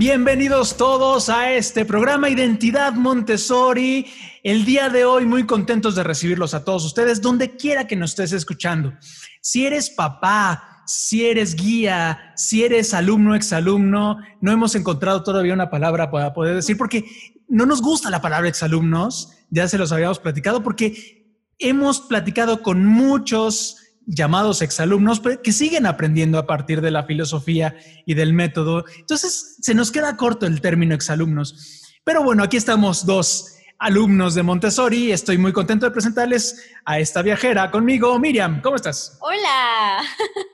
[0.00, 4.06] Bienvenidos todos a este programa Identidad Montessori.
[4.42, 8.12] El día de hoy muy contentos de recibirlos a todos ustedes, donde quiera que nos
[8.12, 8.94] estés escuchando.
[9.42, 15.68] Si eres papá, si eres guía, si eres alumno, exalumno, no hemos encontrado todavía una
[15.68, 17.04] palabra para poder decir, porque
[17.46, 21.26] no nos gusta la palabra exalumnos, ya se los habíamos platicado, porque
[21.58, 23.79] hemos platicado con muchos
[24.10, 28.84] llamados exalumnos que siguen aprendiendo a partir de la filosofía y del método.
[28.98, 31.94] Entonces, se nos queda corto el término exalumnos.
[32.04, 35.12] Pero bueno, aquí estamos dos alumnos de Montessori.
[35.12, 38.60] Estoy muy contento de presentarles a esta viajera conmigo, Miriam.
[38.62, 39.16] ¿Cómo estás?
[39.20, 40.02] Hola.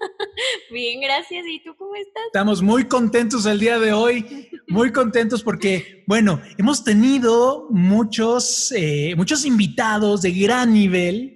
[0.70, 1.44] Bien, gracias.
[1.48, 2.24] ¿Y tú cómo estás?
[2.26, 9.14] Estamos muy contentos el día de hoy, muy contentos porque, bueno, hemos tenido muchos, eh,
[9.16, 11.35] muchos invitados de gran nivel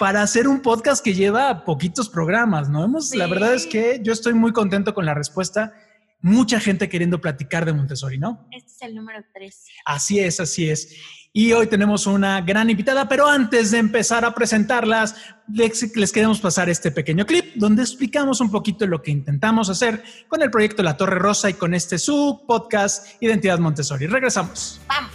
[0.00, 2.82] para hacer un podcast que lleva poquitos programas, ¿no?
[2.82, 5.74] Hemos, La verdad es que yo estoy muy contento con la respuesta.
[6.22, 8.48] Mucha gente queriendo platicar de Montessori, ¿no?
[8.50, 9.66] Este es el número 3.
[9.84, 10.96] Así es, así es.
[11.34, 15.16] Y hoy tenemos una gran invitada, pero antes de empezar a presentarlas,
[15.52, 20.02] les, les queremos pasar este pequeño clip donde explicamos un poquito lo que intentamos hacer
[20.28, 24.06] con el proyecto La Torre Rosa y con este su podcast Identidad Montessori.
[24.06, 24.80] Regresamos.
[24.88, 25.09] Vamos.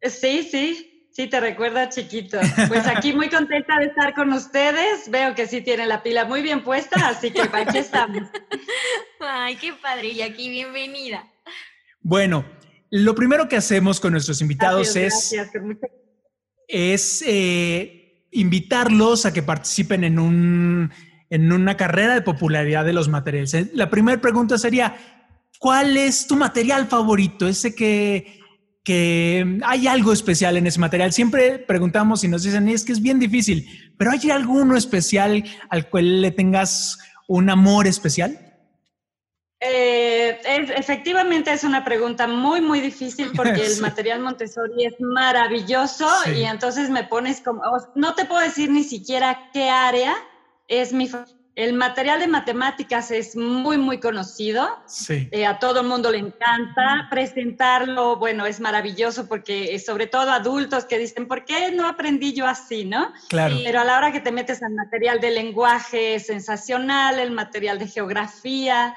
[0.00, 2.38] Sí, sí, sí, te recuerda chiquito.
[2.68, 5.10] Pues aquí muy contenta de estar con ustedes.
[5.10, 8.22] Veo que sí tienen la pila muy bien puesta, así que aquí estamos.
[9.20, 11.30] Ay, qué padre, y aquí bienvenida.
[12.00, 12.46] Bueno,
[12.90, 15.78] lo primero que hacemos con nuestros invitados Gracias, es, gracias,
[16.68, 20.90] es eh, invitarlos a que participen en, un,
[21.30, 23.54] en una carrera de popularidad de los materiales.
[23.54, 24.96] Eh, La primera pregunta sería,
[25.58, 27.48] ¿cuál es tu material favorito?
[27.48, 28.40] Ese que,
[28.84, 31.12] que hay algo especial en ese material.
[31.12, 33.66] Siempre preguntamos y nos dicen, es que es bien difícil,
[33.98, 38.45] pero ¿hay alguno especial al cual le tengas un amor especial?
[39.68, 46.08] Eh, es- efectivamente es una pregunta muy, muy difícil porque el material Montessori es maravilloso
[46.24, 46.30] Sí.
[46.32, 47.62] y entonces me pones como,
[47.94, 50.14] no te puedo decir ni siquiera qué área
[50.68, 51.10] es mi...
[51.54, 54.68] El material de matemáticas es muy, muy conocido.
[54.84, 55.26] Sí.
[55.32, 60.30] Eh, a todo el mundo le encanta presentarlo, bueno, es maravilloso porque eh, sobre todo
[60.32, 63.10] adultos que dicen, ¿por qué no aprendí yo así, no?
[63.30, 63.56] Claro.
[63.64, 67.78] Pero a la hora que te metes al material de lenguaje es sensacional, el material
[67.78, 68.94] de geografía,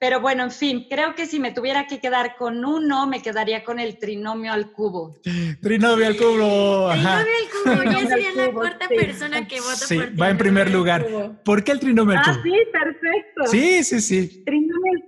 [0.00, 3.62] pero bueno, en fin, creo que si me tuviera que quedar con uno, me quedaría
[3.64, 5.14] con el trinomio al cubo.
[5.60, 6.88] Trinomio al cubo.
[6.90, 7.22] ajá.
[7.22, 8.94] Trinomio al cubo, ya Trinomio sería al la cuarta sí.
[8.96, 11.06] persona que vota Sí, por va en primer al lugar.
[11.06, 11.36] cubo.
[11.44, 12.42] ¿Por qué el trinomio al Ah, cubo?
[12.42, 13.46] sí, perfecto.
[13.46, 14.42] Sí, sí, sí.
[14.46, 15.00] Trinomio,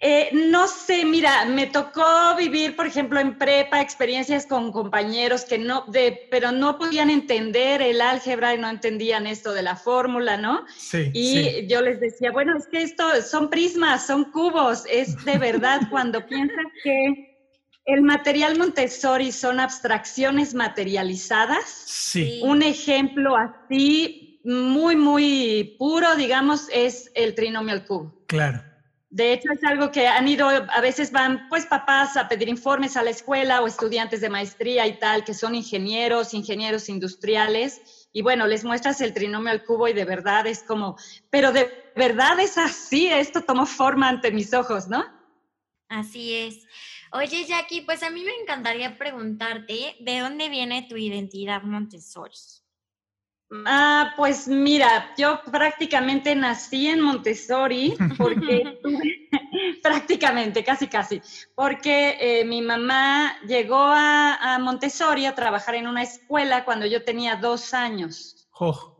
[0.00, 2.04] Eh, no sé, mira, me tocó
[2.36, 7.82] vivir, por ejemplo, en prepa experiencias con compañeros que no, de, pero no podían entender
[7.82, 10.64] el álgebra y no entendían esto de la fórmula, ¿no?
[10.76, 11.10] Sí.
[11.12, 15.80] Y yo les decía, bueno, es que esto son prismas, son cubos, es de verdad
[15.90, 17.28] cuando piensas que
[17.86, 21.64] el material Montessori son abstracciones materializadas.
[21.64, 22.40] Sí.
[22.44, 28.14] Un ejemplo así muy, muy puro, digamos, es el trinomio al cubo.
[28.28, 28.67] Claro.
[29.10, 32.96] De hecho, es algo que han ido, a veces van pues papás a pedir informes
[32.96, 38.20] a la escuela o estudiantes de maestría y tal, que son ingenieros, ingenieros industriales, y
[38.20, 40.96] bueno, les muestras el trinomio al cubo y de verdad es como,
[41.30, 45.04] pero de verdad es así, esto tomó forma ante mis ojos, ¿no?
[45.88, 46.66] Así es.
[47.12, 52.36] Oye, Jackie, pues a mí me encantaría preguntarte, ¿de dónde viene tu identidad Montessori?
[53.64, 59.28] Ah, pues mira, yo prácticamente nací en Montessori porque tuve,
[59.82, 61.22] prácticamente, casi casi,
[61.54, 67.04] porque eh, mi mamá llegó a, a, Montessori a trabajar en una escuela cuando yo
[67.04, 68.48] tenía dos años.
[68.52, 68.96] Oh.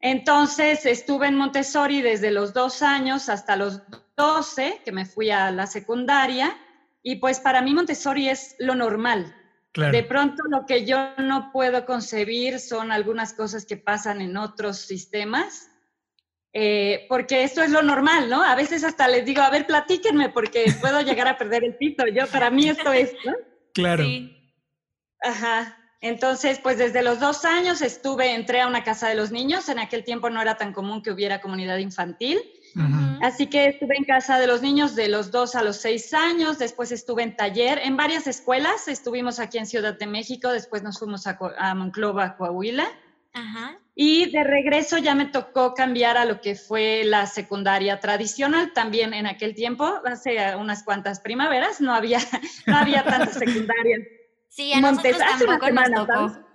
[0.00, 3.80] Entonces estuve en Montessori desde los dos años hasta los
[4.14, 6.54] doce, que me fui a la secundaria,
[7.02, 9.34] y pues para mí Montessori es lo normal.
[9.72, 9.92] Claro.
[9.92, 14.78] De pronto lo que yo no puedo concebir son algunas cosas que pasan en otros
[14.78, 15.70] sistemas,
[16.52, 18.42] eh, porque esto es lo normal, ¿no?
[18.42, 22.06] A veces hasta les digo, a ver, platíquenme, porque puedo llegar a perder el piso.
[22.06, 23.32] Yo, para mí esto es, ¿no?
[23.72, 24.02] Claro.
[24.02, 24.36] Sí.
[25.20, 25.76] Ajá.
[26.00, 29.68] Entonces, pues desde los dos años estuve, entré a una casa de los niños.
[29.68, 32.40] En aquel tiempo no era tan común que hubiera comunidad infantil.
[33.22, 36.58] Así que estuve en casa de los niños de los dos a los seis años,
[36.58, 40.98] después estuve en taller en varias escuelas, estuvimos aquí en Ciudad de México, después nos
[40.98, 42.88] fuimos a, a Monclova, Coahuila,
[43.32, 43.78] Ajá.
[43.94, 49.14] y de regreso ya me tocó cambiar a lo que fue la secundaria tradicional, también
[49.14, 52.18] en aquel tiempo, hace unas cuantas primaveras, no había,
[52.66, 54.00] no había tantas secundarias.
[54.48, 56.28] Sí, a nosotros Montes- hace una tampoco nos semana, tocó.
[56.28, 56.46] ¿sabes?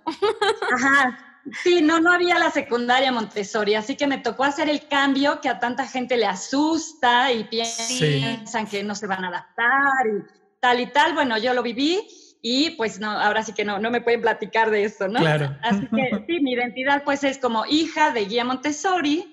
[0.74, 1.22] Ajá.
[1.62, 5.48] Sí, no, no había la secundaria Montessori, así que me tocó hacer el cambio que
[5.48, 10.80] a tanta gente le asusta y piensan que no se van a adaptar y tal
[10.80, 11.14] y tal.
[11.14, 12.06] Bueno, yo lo viví
[12.42, 15.20] y pues no, ahora sí que no, no me pueden platicar de esto, ¿no?
[15.20, 15.56] Claro.
[15.62, 19.32] Así que sí, mi identidad pues es como hija de guía Montessori,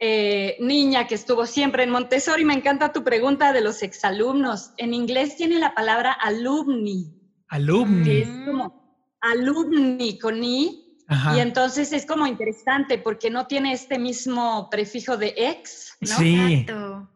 [0.00, 2.44] eh, niña que estuvo siempre en Montessori.
[2.44, 4.72] Me encanta tu pregunta de los exalumnos.
[4.76, 7.18] En inglés tiene la palabra alumni
[7.48, 8.20] que Alumni.
[8.20, 11.36] es como alumni con i, Ajá.
[11.36, 16.16] y entonces es como interesante porque no tiene este mismo prefijo de ex, ¿no?
[16.18, 16.34] Sí.
[16.38, 17.08] Exacto.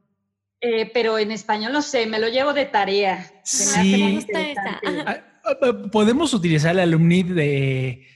[0.63, 3.31] Eh, pero en español no sé, me lo llevo de tarea.
[3.45, 4.17] Se me hace Sí.
[4.17, 4.41] esta.
[4.41, 4.89] interesante.
[4.89, 5.25] Ajá.
[5.45, 8.07] Ah, ah, Podemos utilizar el alumni de,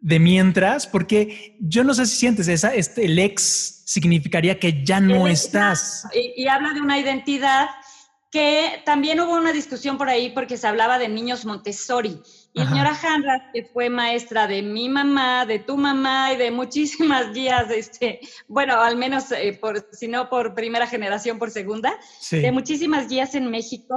[0.00, 5.00] de mientras, porque yo no sé si sientes esa, este, el ex significaría que ya
[5.00, 6.06] no El- estás.
[6.14, 7.66] Y, y habla de una identidad
[8.30, 12.20] que también hubo una discusión por ahí porque se hablaba de niños Montessori.
[12.54, 12.70] Y Ajá.
[12.70, 17.70] señora Hanras, que fue maestra de mi mamá, de tu mamá y de muchísimas guías,
[17.70, 22.40] este, bueno, al menos, eh, por, si no por primera generación, por segunda, Sí.
[22.40, 23.94] de muchísimas guías en México,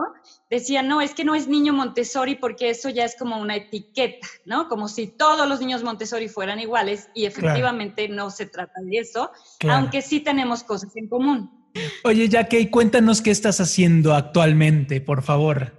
[0.50, 4.28] decían, no, es que no es niño Montessori porque eso ya es como una etiqueta,
[4.46, 4.68] ¿no?
[4.68, 9.32] Como si todos los niños Montessori fueran iguales y efectivamente no se trata de eso,
[9.60, 9.80] Claro.
[9.80, 11.50] aunque sí tenemos cosas en común.
[12.04, 15.74] Oye, Jackie, cuéntanos qué estás haciendo actualmente, por favor.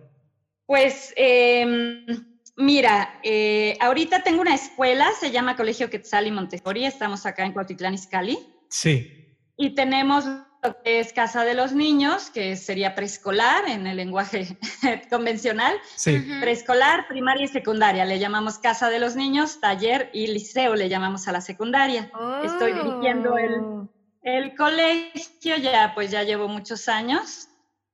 [0.64, 2.16] Pues eh,
[2.56, 7.52] mira, eh, ahorita tengo una escuela, se llama Colegio Quetzal y Montessori, estamos acá en
[7.52, 8.38] Cuautitlán Izcalli,
[8.68, 9.36] Sí.
[9.56, 10.24] y tenemos
[10.64, 14.56] lo que es Casa de los Niños, que sería preescolar en el lenguaje
[15.10, 16.24] convencional, Sí.
[16.40, 21.26] Preescolar, primaria y secundaria, le llamamos Casa de los Niños, taller y liceo le llamamos
[21.26, 22.10] a la secundaria.
[22.44, 23.88] Estoy dirigiendo el, Oh.
[24.22, 27.48] el colegio, ya pues ya llevo muchos años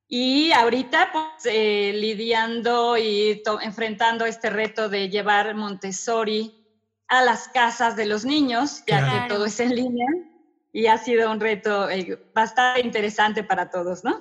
[0.09, 6.55] y ahorita pues eh, lidiando y enfrentando este reto de llevar Montessori
[7.09, 9.23] a las casas de los niños, ya Claro.
[9.23, 10.09] que todo es en línea
[10.73, 14.19] y ha sido un reto eh, bastante interesante para todos, ¿no?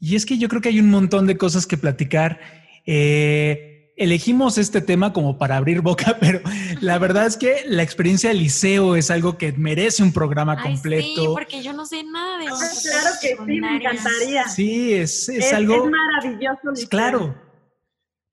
[0.00, 2.40] Y es que yo creo que hay un montón de cosas que platicar.
[2.86, 6.40] Eh, elegimos este tema como para abrir boca, pero
[6.80, 10.72] la verdad es que la experiencia del liceo es algo que merece un programa Ay,
[10.72, 11.06] completo.
[11.22, 14.48] sí, porque yo no sé nada de Ah, educación claro que sí, me encantaría.
[14.48, 15.84] Sí, es, es Es, algo...
[15.84, 16.70] es maravilloso.
[16.70, 16.88] liceo.
[16.88, 17.42] claro.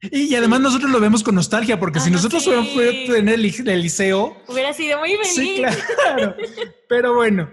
[0.02, 2.50] Y, y además nosotros lo vemos con nostalgia, porque si Ajá, nosotros sí.
[2.50, 5.32] fuéramos en el, li- el liceo, Hubiera sido muy feliz.
[5.34, 5.64] sí,
[5.96, 6.36] claro.
[6.90, 7.50] Pero bueno,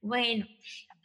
[0.00, 0.46] Bueno,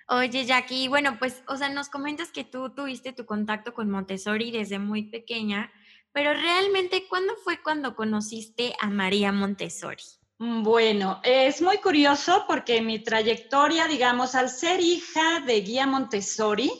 [0.07, 4.51] oye Jackie, bueno, pues, o sea, nos comentas que tú tuviste tu contacto con Montessori
[4.51, 5.71] desde muy pequeña,
[6.13, 10.03] pero realmente, ¿cuándo fue cuando conociste a María Montessori?
[10.37, 16.71] Bueno, es muy curioso porque mi trayectoria, digamos, al ser hija de guía Montessori,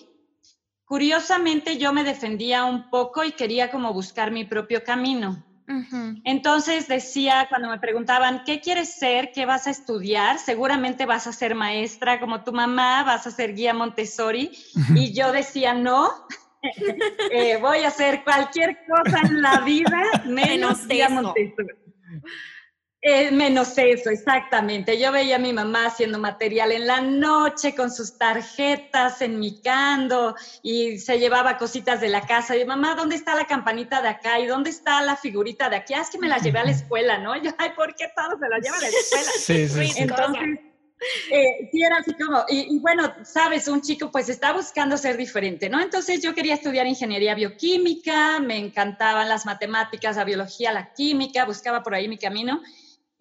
[0.84, 5.46] curiosamente yo me defendía un poco y quería como buscar mi propio camino.
[6.26, 9.32] Entonces decía, cuando me preguntaban, ¿qué quieres ser?
[9.32, 10.40] ¿Qué vas a estudiar?
[10.40, 14.52] Seguramente vas a ser maestra como tu mamá, vas a ser guía Montessori.
[14.96, 16.12] Y yo decía, no,
[17.32, 21.70] eh, voy a hacer cualquier cosa en la vida menos, guía Montessori.
[23.04, 25.00] Eh, menos eso, exactamente.
[25.00, 31.00] Yo veía a mi mamá haciendo material en la noche con sus tarjetas, enmicando y
[31.00, 32.56] se llevaba cositas de la casa.
[32.56, 34.40] Y mamá, ¿dónde está la campanita de acá?
[34.40, 35.96] ¿Y dónde está la figurita de aquí?
[35.96, 37.36] Ah, es que me la llevé a la escuela, ¿no?
[37.42, 39.32] yo, ay, ¿por qué todos se la llevan a la escuela?
[39.36, 40.04] Sí, sí, sí.
[40.04, 40.60] Entonces,
[41.32, 45.70] eh, era así como, y, y, bueno, sabes, un chico pues está buscando ser diferente,
[45.70, 45.82] ¿no?
[45.82, 51.84] Entonces yo quería estudiar ingeniería bioquímica, me encantaban las matemáticas, la biología, la química, buscaba
[51.84, 52.62] por ahí mi camino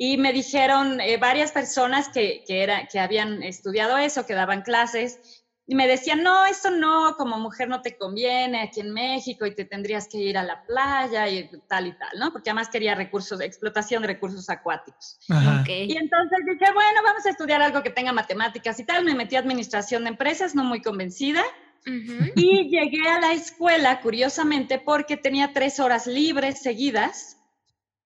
[0.02, 4.62] y me dijeron eh, varias personas que, que, era, que habían estudiado eso, que daban
[4.62, 5.39] clases,
[5.70, 9.54] y me decían, no, eso no, como mujer no te conviene aquí en México y
[9.54, 12.32] te tendrías que ir a la playa y tal y tal, ¿no?
[12.32, 15.20] Porque además quería recursos, explotación de recursos acuáticos.
[15.28, 19.04] Y entonces dije, bueno, vamos a estudiar algo que tenga matemáticas y tal.
[19.04, 21.44] Me metí a administración de empresas, no muy convencida.
[21.86, 27.36] Y llegué a la escuela, curiosamente, porque tenía tres horas libres seguidas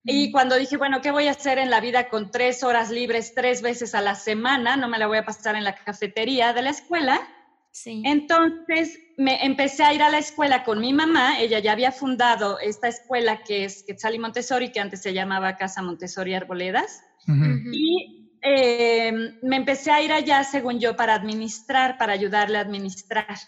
[0.07, 3.35] y cuando dije, bueno, ¿qué voy a hacer en la vida con tres horas libres
[3.35, 4.77] tres veces a la semana?
[4.77, 7.27] No me la voy a pasar en la cafetería de la escuela.
[7.75, 8.05] Sí.
[8.07, 11.41] Entonces me empecé a ir a la escuela con mi mamá.
[11.41, 15.57] Ella ya había fundado esta escuela que es Quetzal y Montessori, que antes se llamaba
[15.57, 17.03] Casa Montessori Arboledas.
[17.27, 19.13] Y eh,
[19.43, 23.39] me empecé a ir allá, según yo, para administrar, para ayudarle a administrar.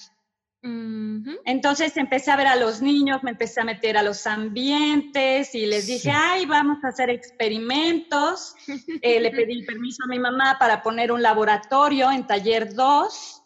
[1.45, 5.67] Entonces empecé a ver a los niños, me empecé a meter a los ambientes y
[5.67, 8.57] les dije, ay, vamos a hacer experimentos.
[9.03, 13.43] Eh, le pedí permiso a mi mamá para poner un laboratorio en taller 2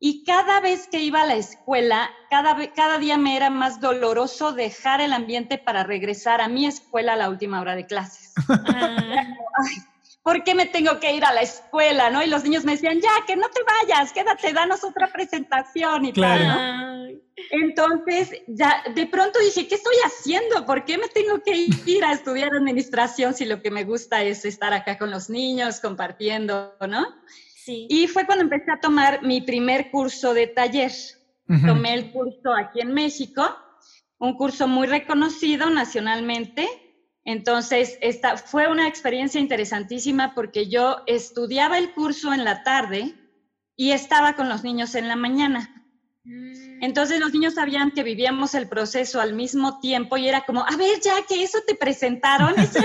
[0.00, 4.52] y cada vez que iba a la escuela, cada, cada día me era más doloroso
[4.52, 8.32] dejar el ambiente para regresar a mi escuela a la última hora de clases.
[8.48, 9.24] Ah.
[10.24, 12.10] ¿por qué me tengo que ir a la escuela?
[12.10, 12.22] ¿no?
[12.22, 16.12] Y los niños me decían, ya, que no te vayas, quédate, danos otra presentación y
[16.12, 16.44] claro.
[16.44, 20.64] tal, Entonces, ya de pronto dije, ¿qué estoy haciendo?
[20.64, 24.46] ¿Por qué me tengo que ir a estudiar administración si lo que me gusta es
[24.46, 27.06] estar acá con los niños, compartiendo, ¿no?
[27.64, 27.86] Sí.
[27.88, 30.92] Y fue cuando empecé a tomar mi primer curso de taller.
[31.46, 33.44] Tomé el curso aquí en México,
[34.18, 36.66] un curso muy reconocido nacionalmente,
[37.24, 43.14] entonces, esta fue una experiencia interesantísima porque yo estudiaba el curso en la tarde
[43.76, 45.83] y estaba con los niños en la mañana.
[46.24, 46.82] Mm.
[46.82, 50.76] Entonces los niños sabían que vivíamos el proceso al mismo tiempo y era como, a
[50.76, 52.80] ver, ya que eso te presentaron, eso,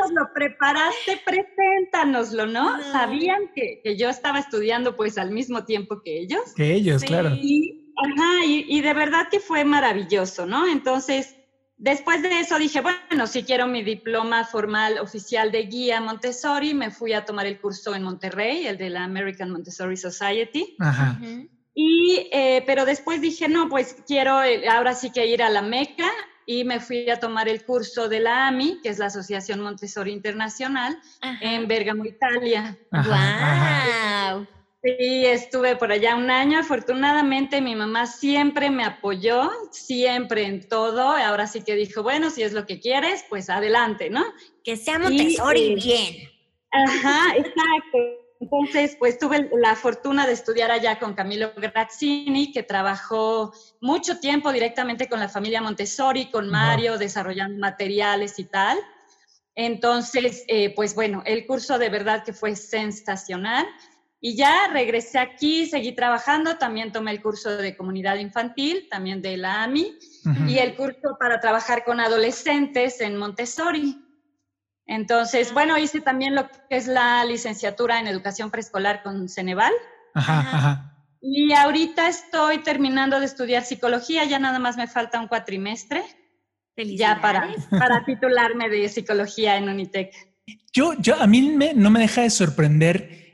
[0.00, 2.82] nos lo preparaste, preséntanoslo, ¿no?
[2.90, 6.52] Sabían que, yo estaba estudiando pues al mismo tiempo que ellos.
[6.56, 7.30] Que ellos, claro.
[7.30, 10.66] Y, ajá, y de verdad que fue maravilloso, ¿no?
[10.66, 11.36] Entonces,
[11.78, 16.90] Después de eso dije, bueno, si quiero mi diploma formal oficial de guía Montessori, me
[16.90, 20.74] fui a tomar el curso en Monterrey, el de la American Montessori Society.
[20.78, 21.18] Ajá.
[21.74, 25.60] Y, eh, pero después dije, no, pues quiero eh, ahora sí que ir a la
[25.60, 26.10] Meca
[26.46, 30.12] y me fui a tomar el curso de la AMI, que es la Asociación Montessori
[30.12, 30.98] Internacional,
[31.42, 32.78] en Bergamo, Italia.
[32.92, 34.46] ¡Wow!
[34.86, 36.60] Sí, estuve por allá un año.
[36.60, 41.00] Afortunadamente mi mamá siempre me apoyó, siempre en todo.
[41.00, 44.24] Ahora sí que dijo, bueno, si es lo que quieres, pues adelante, ¿no?
[44.62, 46.30] Que sea Montessori bien.
[46.70, 47.98] Ajá, exacto.
[48.38, 54.52] Entonces, pues tuve la fortuna de estudiar allá con Camilo Grazzini, que trabajó mucho tiempo
[54.52, 58.78] directamente con la familia Montessori, con Mario, desarrollando materiales y tal.
[59.56, 63.66] Entonces, eh, pues bueno, el curso de verdad que fue sensacional.
[64.26, 69.36] Y ya regresé aquí, seguí trabajando, también tomé el curso de comunidad infantil, también de
[69.36, 69.96] la AMI,
[70.48, 74.04] y el curso para trabajar con adolescentes en Montessori.
[74.84, 79.72] Entonces, bueno, hice también lo que es la licenciatura en educación preescolar con Ceneval.
[81.20, 86.02] Y ahorita estoy terminando de estudiar psicología, ya nada más me falta un cuatrimestre.
[86.76, 90.12] Ya para, para titularme de psicología en Unitec.
[90.72, 93.25] Yo, yo, a mí me, no me deja de sorprender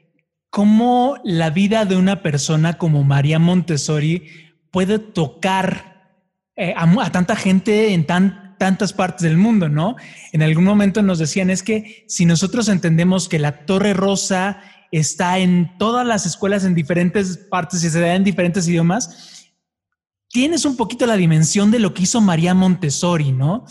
[0.52, 4.28] cómo la vida de una persona como María Montessori
[4.70, 6.12] puede tocar
[6.56, 9.96] eh, a, tanta gente en tantas partes del mundo, ¿no?
[10.30, 15.38] En algún momento nos decían, es que si nosotros entendemos que la Torre Rosa está
[15.38, 19.48] en todas las escuelas en diferentes partes y se da en diferentes idiomas,
[20.28, 23.64] tienes un poquito la dimensión de lo que hizo María Montessori, ¿no?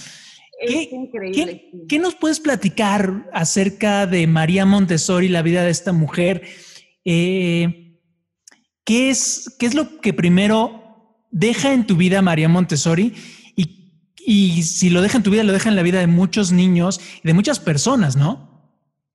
[0.59, 1.69] Es increíble.
[1.88, 6.41] ¿Qué nos puedes platicar acerca de María Montessori, la vida de esta mujer?
[7.05, 8.00] Eh,
[8.84, 13.13] ¿qué es, ¿qué es lo que primero deja en tu vida María Montessori?
[13.55, 16.51] Y, y si lo deja en tu vida, lo deja en la vida de muchos
[16.51, 18.51] niños y de muchas personas, ¿no?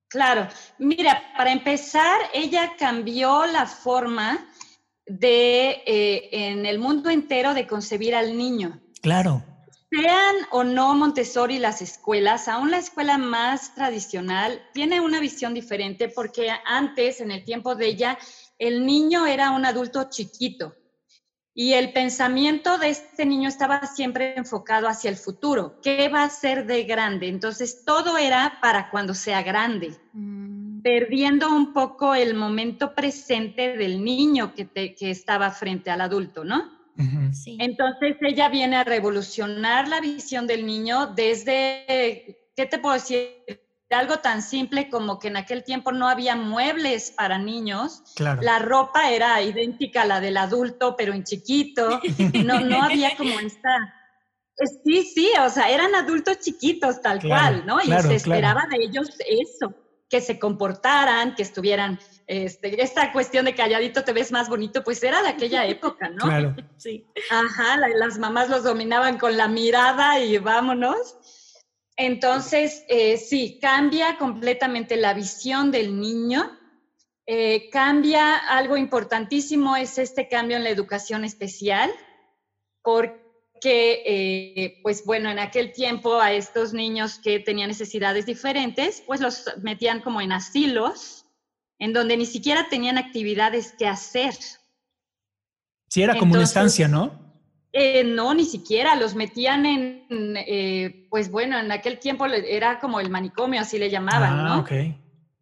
[0.09, 0.47] Claro,
[0.79, 4.47] mira, para empezar, ella cambió la forma
[5.05, 8.79] de, eh, en el mundo entero, de concebir al niño.
[9.01, 9.43] Claro.
[9.89, 16.09] Sean o no Montessori las escuelas, aún la escuela más tradicional tiene una visión diferente
[16.09, 18.17] porque antes, en el tiempo de ella,
[18.59, 20.75] el niño era un adulto chiquito
[21.53, 25.79] y el pensamiento de este niño estaba siempre enfocado hacia el futuro.
[25.81, 27.29] ¿Qué va a ser de grande?
[27.29, 30.81] Entonces todo era para cuando sea grande, mm.
[30.81, 36.76] perdiendo un poco el momento presente del niño que, que estaba frente al adulto, ¿no?
[37.59, 43.43] Entonces ella viene a revolucionar la visión del niño desde, ¿qué te puedo decir?
[43.95, 48.03] algo tan simple como que en aquel tiempo no había muebles para niños.
[48.17, 52.01] La ropa era idéntica a la del adulto, pero en chiquito.
[52.45, 53.93] No, no había como esta...
[54.83, 57.79] Sí, sí, o sea, eran adultos chiquitos tal cual, ¿no?
[57.79, 59.73] y se esperaba de ellos eso,
[60.09, 65.01] que se comportaran, que estuvieran este, esta cuestión de calladito te ves más bonito, pues
[65.01, 66.25] era de aquella época, ¿no?
[66.25, 66.55] Claro.
[66.77, 67.07] Sí.
[67.31, 71.17] Ajá, las mamás los dominaban con la mirada y vámonos.
[71.95, 76.55] Entonces, eh, sí, cambia completamente la visión del niño.
[77.25, 81.91] Eh, cambia algo importantísimo, es este cambio en la educación especial,
[82.83, 89.19] porque, eh, pues bueno, en aquel tiempo a estos niños que tenían necesidades diferentes, pues
[89.19, 91.26] los metían como en asilos
[91.79, 94.33] en donde ni siquiera tenían actividades que hacer.
[95.89, 97.27] Sí, era como una estancia, ¿no?
[97.71, 102.99] Eh, no, ni siquiera, los metían en, eh, pues bueno, en aquel tiempo era como
[102.99, 104.59] el manicomio, así le llamaban, ah, ¿no?
[104.61, 104.71] ok.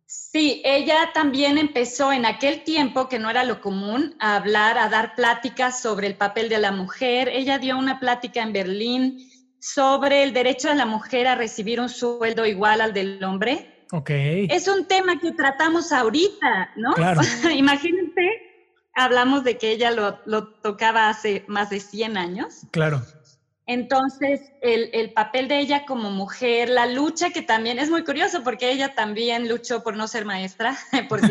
[0.05, 4.89] Sí, ella también empezó en aquel tiempo, que no era lo común, a hablar, a
[4.89, 7.29] dar pláticas sobre el papel de la mujer.
[7.29, 11.89] Ella dio una plática en Berlín sobre el derecho de la mujer a recibir un
[11.89, 13.74] sueldo igual al del hombre.
[14.49, 16.93] Es un tema que tratamos ahorita, ¿no?
[16.93, 17.21] Claro.
[17.55, 18.29] Imagínense,
[18.93, 22.61] hablamos de que ella lo, tocaba hace más de 100 años.
[22.71, 23.01] Claro.
[23.67, 28.71] Entonces, el, papel de ella como mujer, la lucha que también es muy curioso porque
[28.71, 30.77] ella también luchó por no ser maestra,
[31.09, 31.29] por eh,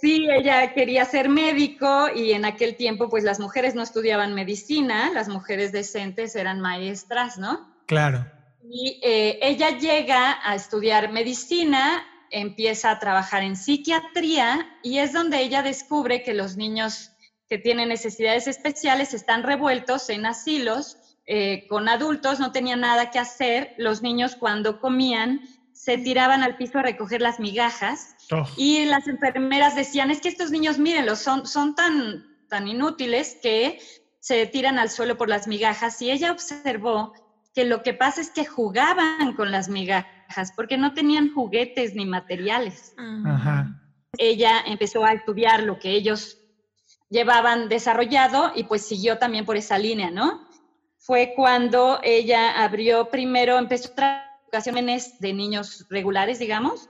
[0.00, 5.10] Sí, ella quería ser médico y en aquel tiempo pues las mujeres no estudiaban medicina,
[5.10, 7.70] las mujeres decentes eran maestras, ¿no?
[7.86, 8.24] Claro.
[8.74, 15.42] Y eh, ella llega a estudiar medicina, empieza a trabajar en psiquiatría y es donde
[15.42, 17.10] ella descubre que los niños
[17.50, 23.18] que tienen necesidades especiales están revueltos en asilos eh, con adultos, no tenían nada que
[23.18, 23.74] hacer.
[23.76, 25.42] Los niños cuando comían
[25.74, 28.46] se tiraban al piso a recoger las migajas oh.
[28.56, 33.80] y las enfermeras decían, es que estos niños, mírenlos, son, son tan, tan inútiles que
[34.18, 37.12] se tiran al suelo por las migajas y ella observó
[37.54, 42.06] que lo que pasa es que jugaban con las migajas porque no tenían juguetes ni
[42.06, 42.94] materiales.
[44.18, 46.38] Ella empezó a estudiar lo que ellos
[47.10, 50.48] llevaban desarrollado y pues siguió también por esa línea, ¿no?
[50.98, 56.88] Fue cuando ella abrió primero, empezó a educaciones de niños regulares, digamos,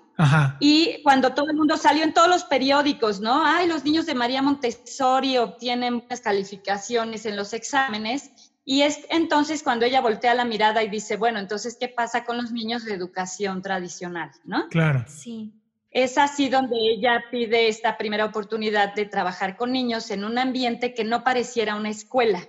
[0.61, 3.45] Y cuando todo el mundo salió en todos los periódicos, ¿no?
[3.45, 8.52] Ay, los niños de María Montessori obtienen buenas calificaciones en los exámenes.
[8.65, 12.37] Y es entonces cuando ella voltea la mirada y dice, bueno, entonces, ¿qué pasa con
[12.37, 14.31] los niños de educación tradicional?
[14.45, 14.69] ¿No?
[14.69, 15.05] Claro.
[15.09, 15.53] Sí.
[15.91, 20.95] Es así donde ella pide esta primera oportunidad de trabajar con niños en un ambiente
[20.95, 22.49] que no pareciera una escuela,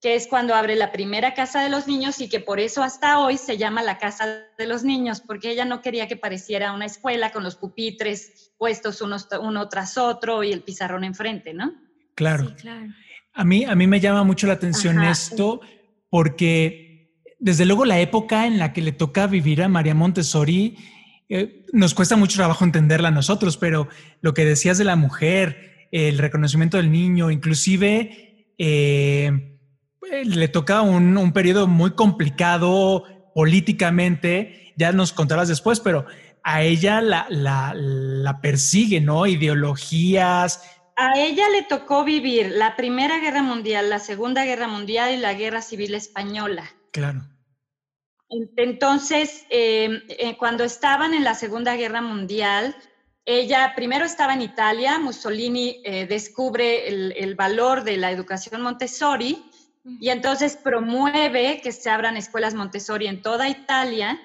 [0.00, 3.18] que es cuando abre la primera casa de los niños y que por eso hasta
[3.18, 6.86] hoy se llama la casa de los niños, porque ella no quería que pareciera una
[6.86, 11.74] escuela con los pupitres puestos uno tras otro y el pizarrón enfrente, ¿no?
[12.14, 12.48] Claro.
[12.48, 12.86] Sí, claro.
[13.34, 15.60] A mí, a mí me llama mucho la atención esto
[16.10, 20.76] porque desde luego la época en la que le toca vivir a María Montessori
[21.28, 23.88] eh, nos cuesta mucho trabajo entenderla a nosotros, pero
[24.20, 29.58] lo que decías de la mujer, el reconocimiento del niño, inclusive eh,
[30.24, 36.04] le toca un, un periodo muy complicado políticamente, ya nos contarás después, pero
[36.44, 39.26] a ella la, la, la persigue, ¿no?
[39.26, 40.62] Ideologías,
[41.02, 45.34] a ella le tocó vivir la Primera Guerra Mundial, la Segunda Guerra Mundial y la
[45.34, 46.64] Guerra Civil Española.
[46.92, 47.22] Claro.
[48.56, 52.74] Entonces, em, eh, cuando estaban en la Segunda Guerra Mundial,
[53.24, 59.44] ella primero estaba en Italia, Mussolini eh, descubre el, valor de la educación Montessori
[60.00, 64.20] y entonces promueve que se abran escuelas Montessori en toda Italia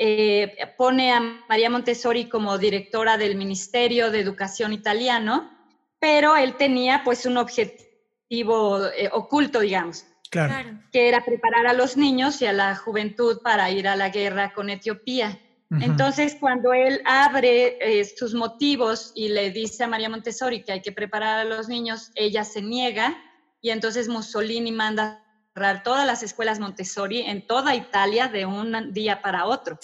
[0.00, 5.57] eh, pone a María Montessori como directora del Ministerio de Educación italiano,
[5.98, 10.04] pero él tenía pues un objetivo eh, oculto, digamos.
[10.30, 10.78] Claro.
[10.92, 14.52] Que era preparar a los niños y a la juventud para ir a la guerra
[14.52, 15.40] con Etiopía.
[15.70, 20.80] Entonces, cuando él abre eh, sus motivos y le dice a María Montessori que hay
[20.80, 23.18] que preparar a los niños, ella se niega
[23.60, 29.20] y entonces Mussolini manda cerrar todas las escuelas Montessori en toda Italia de un día
[29.20, 29.78] para otro.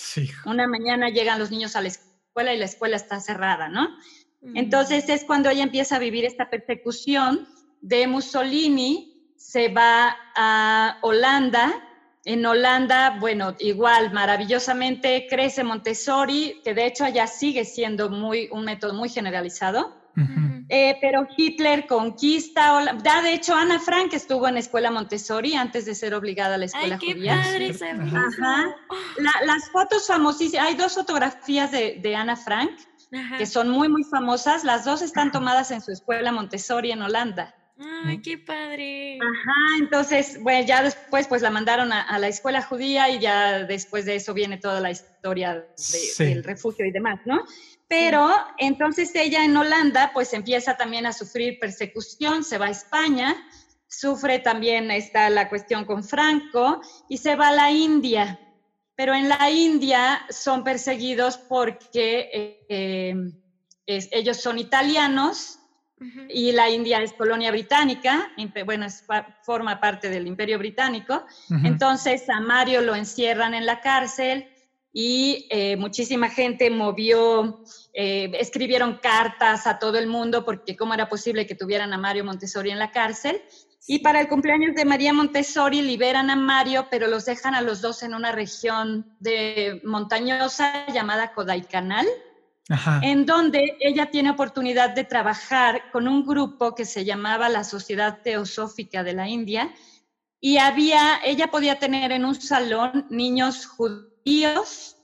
[0.47, 3.89] Una mañana llegan los niños a la escuela y la escuela está cerrada, ¿no?
[4.55, 7.49] Entonces es cuando ella empieza a vivir esta persecución
[7.81, 11.73] de Mussolini, se va a Holanda.
[12.25, 18.65] En Holanda, bueno, igual, maravillosamente crece Montessori, que de hecho allá sigue siendo muy, un
[18.65, 20.03] método muy generalizado.
[20.69, 25.95] Eh, pero Hitler conquista, ya de hecho Ana Frank estuvo en escuela Montessori antes de
[25.95, 27.43] ser obligada a la escuela Ay, qué judía.
[27.43, 27.75] Padre,
[28.15, 28.75] Ajá.
[29.45, 32.71] las fotos famosísimas, hay dos fotografías de, de Ana Frank
[33.39, 34.65] que son muy, muy famosas.
[34.65, 37.55] Las dos están tomadas en su escuela Montessori en Holanda.
[37.79, 39.19] Ay, qué padre.
[39.21, 44.05] Ajá, entonces, bueno, ya después pues la mandaron a, la escuela judía y ya después
[44.05, 45.67] de eso viene toda la historia
[46.19, 47.45] del refugio y demás, ¿no?
[47.89, 53.37] Pero entonces ella en Holanda pues empieza también a sufrir persecución, se va a España,
[53.89, 58.39] sufre también está la cuestión con Franco y se va a la India.
[58.97, 63.33] Pero en la India son perseguidos porque eh,
[63.87, 65.59] eh, ellos son italianos
[66.29, 68.31] y la India es colonia británica,
[68.67, 68.87] bueno,
[69.43, 71.25] forma parte del imperio británico.
[71.63, 74.49] Entonces a Mario lo encierran en la cárcel
[74.97, 81.09] y eh, muchísima gente movió, eh, escribieron cartas a todo el mundo porque cómo era
[81.09, 83.43] posible que tuvieran a Mario Montessori en la cárcel.
[83.87, 87.81] Y para el cumpleaños de María Montessori liberan a Mario, pero los dejan a los
[87.81, 92.07] dos en una región de montañosa llamada Kodaikanal
[93.03, 98.23] en donde ella tiene oportunidad de trabajar con un grupo que se llamaba la Sociedad
[98.23, 99.75] Teosófica de la India.
[100.41, 104.97] Y había, ella podía tener en un salón niños judíos,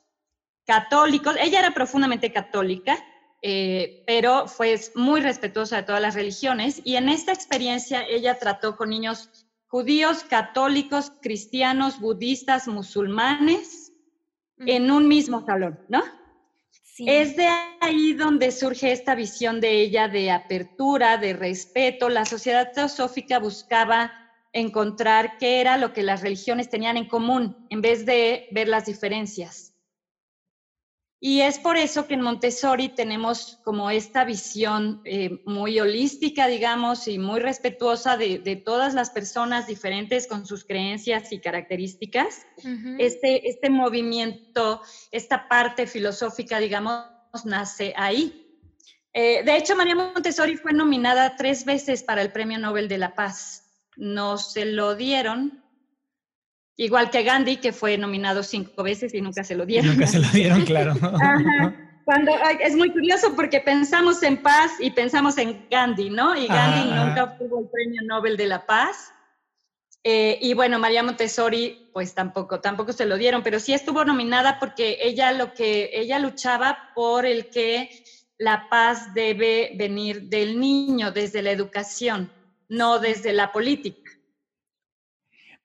[0.64, 2.98] católicos, ella era profundamente católica,
[3.42, 8.76] eh, pero fue muy respetuosa de todas las religiones y en esta experiencia ella trató
[8.76, 9.30] con niños
[9.66, 13.92] judíos, católicos, cristianos, budistas, musulmanes,
[14.58, 16.02] en un mismo salón, ¿no?
[16.98, 17.48] Es de
[17.80, 22.10] ahí donde surge esta visión de ella de apertura, de respeto.
[22.10, 24.12] La sociedad teosófica buscaba
[24.52, 28.84] encontrar qué era lo que las religiones tenían en común en vez de ver las
[28.84, 29.69] diferencias.
[31.22, 37.06] Y es por eso que en Montessori tenemos como esta visión eh, muy holística, digamos,
[37.08, 42.46] y muy respetuosa de, todas las personas diferentes con sus creencias y características.
[42.98, 44.80] este, este movimiento,
[45.12, 47.04] esta parte filosófica, digamos,
[47.44, 48.46] nace ahí.
[49.12, 53.14] Eh, de hecho, María Montessori fue nominada tres veces para el Premio Nobel de la
[53.14, 53.66] Paz.
[53.96, 55.59] No se lo dieron
[56.80, 59.90] Igual que Gandhi, que fue nominado cinco veces y nunca se lo dieron.
[59.90, 60.94] nunca se lo dieron, claro.
[62.06, 66.34] Cuando, es muy curioso porque pensamos en paz y pensamos en Gandhi, ¿no?
[66.34, 69.12] Y Gandhi nunca obtuvo el Premio Nobel de la Paz.
[70.02, 74.58] Eh, y bueno, María Montessori, pues tampoco, tampoco se lo dieron, pero sí estuvo nominada
[74.58, 77.90] porque ella lo que ella luchaba por el que
[78.38, 82.32] la paz debe venir del niño desde la educación,
[82.70, 84.09] no desde la política.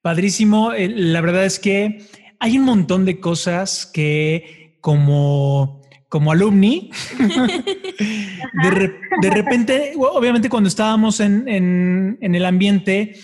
[0.06, 0.72] Padrísimo.
[0.72, 2.06] Eh, la verdad es que
[2.40, 6.92] hay un montón de cosas que como, como alumni,
[8.62, 13.16] de, repente, obviamente cuando estábamos en, en, el ambiente,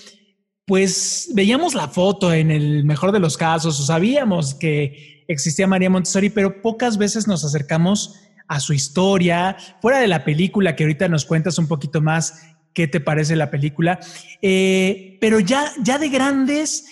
[0.66, 5.92] pues veíamos la foto en el mejor de los casos o sabíamos que existía María
[5.92, 8.16] Montessori, pero pocas veces nos acercamos
[8.48, 12.42] a su historia, fuera de la película que ahorita nos cuentas un poquito más
[12.74, 14.00] qué te parece la película.
[14.42, 16.86] Eh, pero ya, ya de grandes,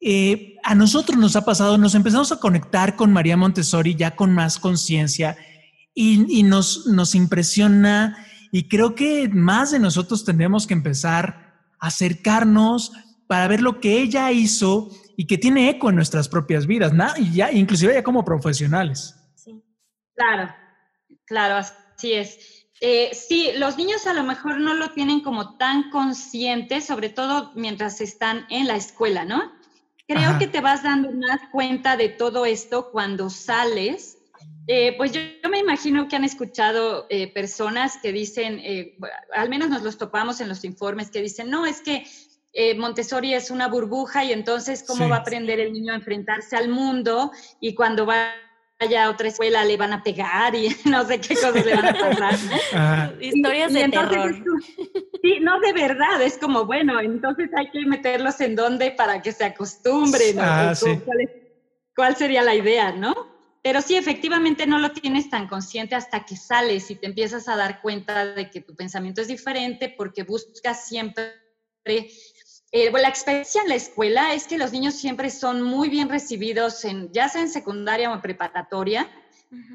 [0.00, 4.32] eh, a nosotros nos ha pasado, nos empezamos a conectar con María Montessori ya con
[4.32, 5.36] más conciencia
[5.94, 8.16] y, nos, nos impresiona
[8.50, 12.92] y creo que más de nosotros tendremos que empezar a acercarnos
[13.26, 17.06] para ver lo que ella hizo y que tiene eco en nuestras propias vidas, ¿no?
[17.16, 19.14] y ya, inclusive ya como profesionales.
[19.36, 19.62] Sí,
[20.14, 20.52] claro,
[21.26, 22.61] claro, así es.
[22.84, 27.52] Eh, sí, los niños a lo mejor no lo tienen como tan consciente, sobre todo
[27.54, 29.52] mientras están en la escuela, ¿no?
[30.08, 34.18] Creo que te vas dando más cuenta de todo esto cuando sales.
[34.66, 38.60] Eh, pues yo, me imagino que han escuchado eh, personas que dicen,
[39.32, 42.04] al menos nos los topamos en los informes, que dicen, no, es que
[42.76, 46.68] Montessori es una burbuja y entonces cómo va a aprender el niño a enfrentarse al
[46.68, 48.32] mundo y cuando va
[48.82, 51.86] vaya a otra escuela le van a pegar y no sé qué cosas le van
[51.86, 53.16] a pasar.
[53.20, 54.44] Historias de terror.
[55.22, 59.32] sí, no de verdad, es como, bueno, entonces hay que meterlos en dónde para que
[59.32, 60.36] se acostumbren.
[60.40, 60.74] Ah,
[61.94, 63.14] ¿Cuál sería la idea, no?
[63.62, 67.54] Pero sí, efectivamente no lo tienes tan consciente hasta que sales y te empiezas a
[67.54, 71.40] dar cuenta de que tu pensamiento es diferente porque buscas siempre...
[72.72, 76.86] Eh, la experiencia en la escuela es que los niños siempre son muy bien recibidos,
[76.86, 79.08] en, ya sea en secundaria o en preparatoria,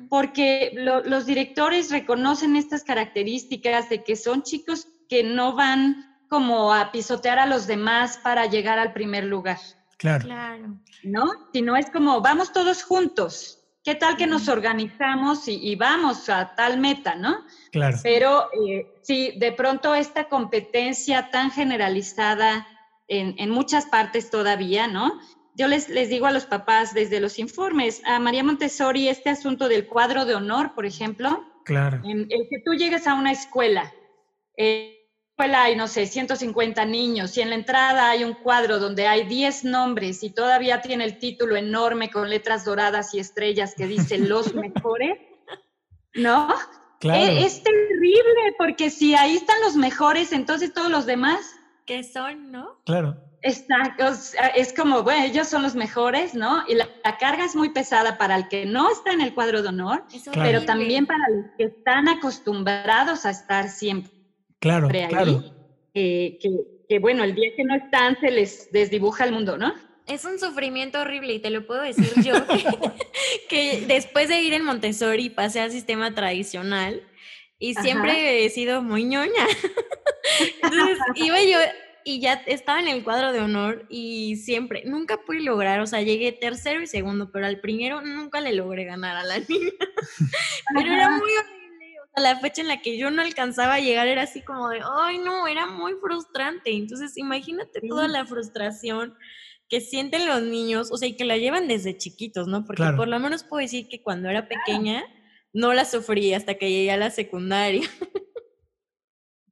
[0.09, 6.91] porque los directores reconocen estas características de que son chicos que no van como a
[6.91, 9.59] pisotear a los demás para llegar al primer lugar.
[9.97, 10.25] Claro.
[10.25, 10.79] claro.
[11.03, 11.25] ¿No?
[11.53, 13.63] Sino es como, vamos todos juntos.
[13.83, 17.45] ¿Qué tal que nos organizamos y, vamos a tal meta, no?
[17.71, 17.97] Claro.
[18.01, 22.67] Pero eh, sí, de pronto esta competencia tan generalizada
[23.07, 25.19] en, muchas partes todavía, ¿no?
[25.55, 29.67] Yo les, les digo a los papás desde los informes, a María Montessori, este asunto
[29.67, 31.45] del cuadro de honor, por ejemplo.
[31.65, 32.01] Claro.
[32.03, 33.93] En el que tú llegues a una escuela,
[34.55, 34.97] eh,
[35.37, 39.23] escuela hay, no sé, 150 niños y en la entrada hay un cuadro donde hay
[39.27, 44.17] 10 nombres y todavía tiene el título enorme con letras doradas y estrellas que dice
[44.17, 45.19] los mejores,
[46.15, 46.47] ¿no?
[46.99, 47.21] Claro.
[47.21, 51.56] Eh, es terrible porque si ahí están los mejores, entonces todos los demás...
[51.87, 52.79] ¿Qué son, no?
[52.85, 53.17] Claro.
[53.41, 53.95] Está,
[54.55, 56.63] es como, bueno, ellos son los mejores, ¿no?
[56.67, 59.69] Y la, carga es muy pesada para el que no está en el cuadro de
[59.69, 64.11] honor, pero también para los que están acostumbrados a estar siempre
[64.59, 65.43] Claro, claro.
[65.93, 69.73] que, bueno, el día que no están se les desdibuja el mundo, ¿no?
[70.07, 72.33] Es un sufrimiento horrible y te lo puedo decir yo,
[73.49, 77.03] que, después de ir en Montessori pasé al sistema tradicional
[77.59, 79.31] y siempre he sido muy ñoña.
[80.63, 81.59] Entonces iba yo
[82.03, 86.01] y ya estaba en el cuadro de honor y siempre, nunca pude lograr, o sea,
[86.01, 89.71] llegué tercero y segundo, pero al primero nunca le logré ganar a la niña.
[90.73, 91.29] pero era muy
[92.15, 95.19] la fecha en la que yo no alcanzaba a llegar era así como de, ay
[95.19, 96.71] no, era muy frustrante.
[96.71, 99.15] Entonces imagínate toda la frustración
[99.69, 102.63] que sienten los niños, o sea, y que la llevan desde chiquitos, ¿no?
[102.63, 105.03] Porque por lo menos puedo decir que cuando era pequeña
[105.57, 107.81] no la sufrí hasta que llegué a la secundaria.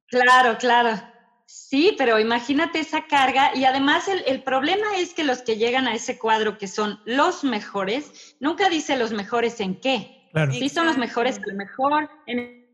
[0.08, 1.02] Claro, claro.
[1.46, 5.88] Sí, pero imagínate esa carga y además el, el, problema es que los que llegan
[5.88, 10.30] a ese cuadro que son los mejores, nunca dice los mejores en qué.
[10.52, 12.66] Sí son los mejores, a lo mejor en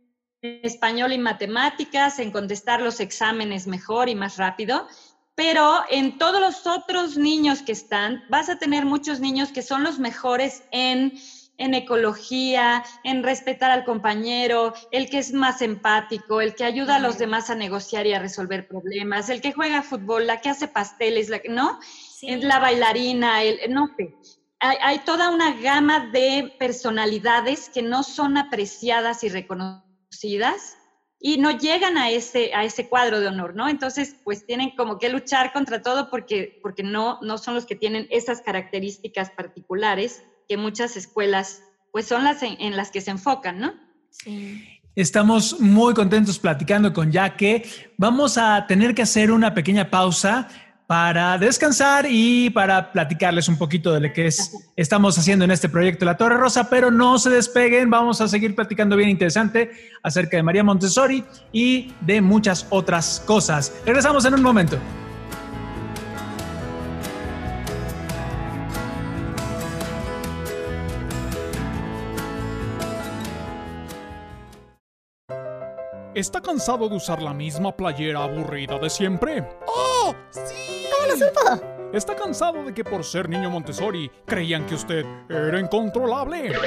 [0.42, 4.86] español y matemáticas, en contestar los exámenes mejor y más rápido,
[5.34, 9.84] pero en todos los otros niños que están, vas a tener muchos niños que son
[9.84, 11.14] los mejores en,
[11.58, 17.00] en ecología, en respetar al compañero, el que es más empático, el que ayuda a
[17.00, 20.68] los demás a negociar y a resolver problemas, el que juega fútbol, la que hace
[20.68, 21.78] pasteles, la, ¿no?
[22.22, 24.14] La bailarina, el, no sé
[24.62, 30.78] hay, toda una gama de personalidades que no son apreciadas y reconocidas
[31.18, 33.68] y no llegan a ese, a ese cuadro de honor, ¿no?
[33.68, 37.74] Entonces, pues tienen como que luchar contra todo porque, porque no, no son los que
[37.74, 43.58] tienen esas características particulares que muchas escuelas, pues son las en, las que se enfocan,
[43.58, 43.74] ¿no?
[44.10, 44.62] Sí.
[44.94, 47.64] Estamos muy contentos platicando con Yaque.
[47.96, 50.48] Vamos a tener que hacer una pequeña pausa
[50.86, 55.70] para descansar y para platicarles un poquito de lo que es, estamos haciendo en este
[55.70, 59.70] proyecto La Torre Rosa, pero no se despeguen, vamos a seguir platicando bien interesante
[60.02, 63.72] acerca de María Montessori y de muchas otras cosas.
[63.86, 64.78] Regresamos en un momento.
[76.22, 79.44] ¿Está cansado de usar la misma playera aburrida de siempre?
[79.66, 80.14] ¡Oh!
[80.30, 80.86] ¡Sí!
[80.88, 81.90] ¿Cómo lo supo?
[81.92, 86.52] ¿Está cansado de que por ser niño Montessori creían que usted era incontrolable?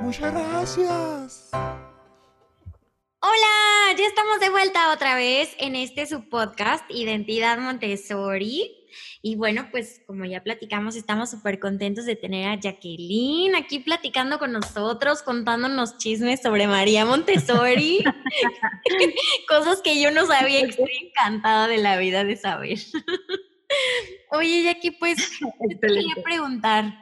[0.00, 1.50] Muchas gracias.
[3.20, 8.81] Hola, ya estamos de vuelta otra vez en este subpodcast Identidad Montessori.
[9.24, 14.40] Y bueno, pues como ya platicamos, estamos súper contentos de tener a Jacqueline aquí platicando
[14.40, 18.04] con nosotros, contándonos chismes sobre María Montessori.
[19.48, 22.78] Cosas que yo no sabía y estoy encantada de la vida de saber.
[24.32, 25.16] Oye, Jackie, pues
[25.68, 26.92] te quería preguntar,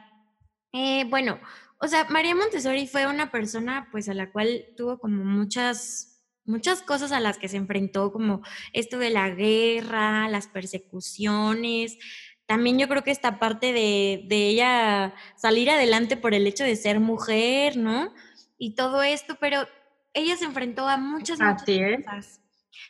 [0.73, 1.39] eh, bueno,
[1.79, 6.10] o sea, María Montessori fue una persona pues a la cual tuvo como muchas
[6.45, 8.41] muchas cosas a las que se enfrentó, como
[8.73, 11.97] esto de la guerra, las persecuciones.
[12.45, 16.75] También yo creo que esta parte de, de ella salir adelante por el hecho de
[16.75, 18.13] ser mujer, ¿no?
[18.57, 19.67] Y todo esto, pero
[20.13, 22.41] ella se enfrentó a muchas, muchas cosas.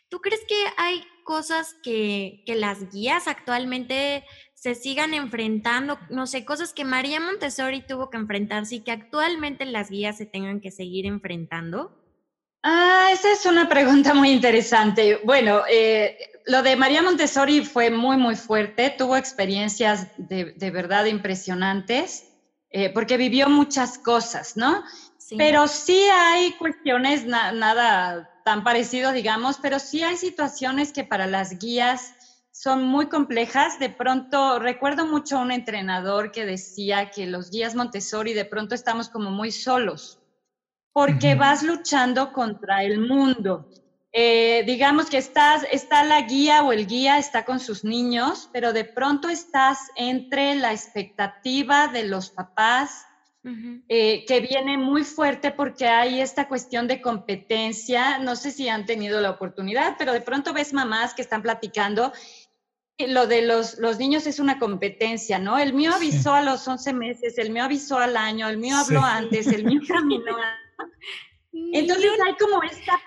[0.10, 6.46] ¿Tú crees que hay cosas que, que las guías actualmente se sigan enfrentando, no sé,
[6.46, 10.72] cosas que María Montessori tuvo que enfrentarse y que actualmente las guías se tengan que
[10.72, 12.01] seguir enfrentando?
[12.64, 15.20] Ah, esa es una pregunta muy interesante.
[15.24, 18.94] Bueno, eh, lo de María Montessori fue muy, muy fuerte.
[18.96, 22.26] Tuvo experiencias de, verdad impresionantes
[22.70, 24.84] eh, porque vivió muchas cosas, ¿no?
[25.38, 31.58] Pero sí hay cuestiones, nada tan parecido, digamos, pero sí hay situaciones que para las
[31.58, 32.14] guías
[32.52, 33.80] son muy complejas.
[33.80, 38.76] De pronto, recuerdo mucho a un entrenador que decía que los guías Montessori de pronto
[38.76, 40.21] estamos como muy solos
[40.94, 43.70] porque vas luchando contra el mundo.
[44.14, 48.74] Eh, digamos que estás, está la guía o el guía está con sus niños, pero
[48.74, 53.06] de pronto estás entre la expectativa de los papás,
[53.88, 58.20] eh, que viene muy fuerte porque hay esta cuestión de competencia.
[58.20, 62.12] No sé si han tenido la oportunidad, pero de pronto ves mamás que están platicando.
[63.00, 65.58] Lo de los, los niños es una competencia, ¿no?
[65.58, 69.02] El mío avisó a los 11 meses, el mío avisó al año, el mío habló
[69.02, 70.38] antes, el mío caminó
[71.52, 73.00] entonces hay como esta,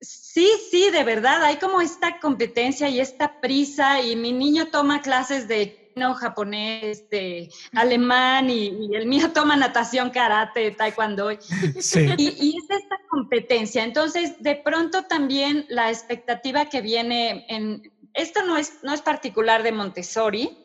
[0.00, 5.00] sí, sí, de verdad, hay como esta competencia y esta prisa y mi niño toma
[5.00, 11.30] clases de chino, japonés, de alemán y, el mío toma natación, karate, taekwondo.
[11.80, 12.06] Sí.
[12.18, 13.84] Y, y, es esta competencia.
[13.84, 17.82] Entonces, de pronto también la expectativa que viene en,
[18.14, 20.63] esto no es, no es particular de Montessori,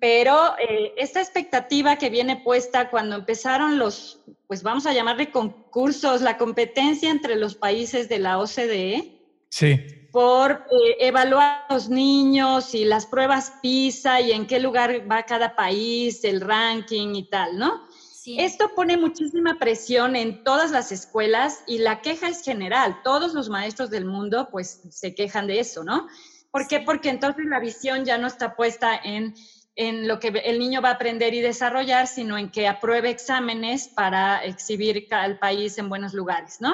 [0.00, 6.22] pero eh, esta expectativa que viene puesta cuando empezaron los, pues vamos a llamarle concursos,
[6.22, 9.20] la competencia entre los países de la OCDE.
[9.48, 9.80] Sí.
[10.10, 15.24] Por eh, evaluar a los niños y las pruebas PISA y en qué lugar va
[15.24, 17.88] cada país, el ranking y tal, ¿no?
[17.90, 18.36] Sí.
[18.38, 23.00] Esto pone muchísima presión en todas las escuelas y la queja es general.
[23.04, 26.08] Todos los maestros del mundo pues se quejan de eso, ¿no?
[26.54, 26.78] ¿Por qué?
[26.78, 29.34] Porque entonces la visión ya no está puesta en,
[29.74, 33.88] en lo que el niño va a aprender y desarrollar, sino en que apruebe exámenes
[33.88, 36.72] para exhibir al país en buenos lugares, ¿no?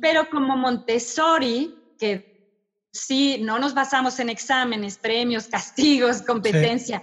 [0.00, 7.02] Pero como Montessori, que sí, no nos basamos en exámenes, premios, castigos, competencia,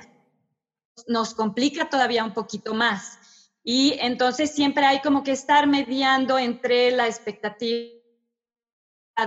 [1.05, 3.19] nos complica todavía un poquito más.
[3.63, 8.00] Y entonces siempre hay como que estar mediando entre la expectativa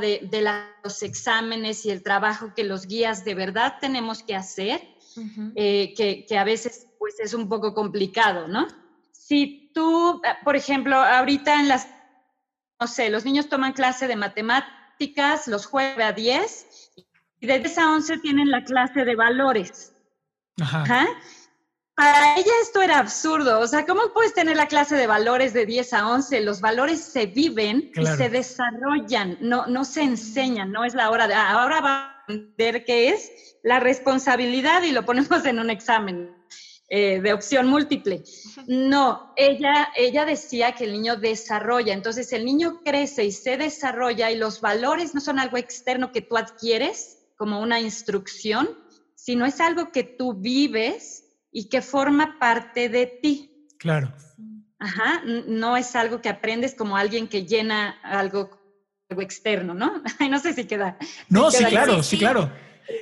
[0.00, 0.44] de,
[0.82, 4.82] los exámenes y el trabajo que los guías de verdad tenemos que hacer,
[5.54, 8.66] eh, que, a veces pues es un poco complicado, ¿no?
[9.12, 11.88] Si tú, eh, por ejemplo, ahorita en las,
[12.80, 16.92] no sé, los niños toman clase de matemáticas los jueves a 10
[17.40, 19.92] y de 10 a 11 tienen la clase de valores.
[20.60, 21.06] Ajá
[21.94, 23.60] para ella esto era absurdo.
[23.60, 26.40] O sea, ¿cómo puedes tener la clase de valores de 10 a 11?
[26.40, 31.28] Los valores se viven y se desarrollan, no, no se enseñan, no es la hora
[31.28, 33.30] de, ahora va a aprender qué es
[33.62, 36.34] la responsabilidad y lo ponemos en un examen
[36.88, 38.24] eh, de opción múltiple.
[38.66, 44.30] No, ella, ella decía que el niño desarrolla, entonces el niño crece y se desarrolla
[44.30, 48.68] y los valores no son algo externo que tú adquieres como una instrucción,
[49.14, 51.23] sino es algo que tú vives
[51.54, 53.68] y que forma parte de ti.
[53.78, 54.12] Claro.
[54.80, 58.50] Ajá, no es algo que aprendes como alguien que llena algo,
[59.08, 60.02] algo externo, ¿no?
[60.30, 60.98] no sé si queda.
[61.28, 62.50] No, sí, claro, sí, claro.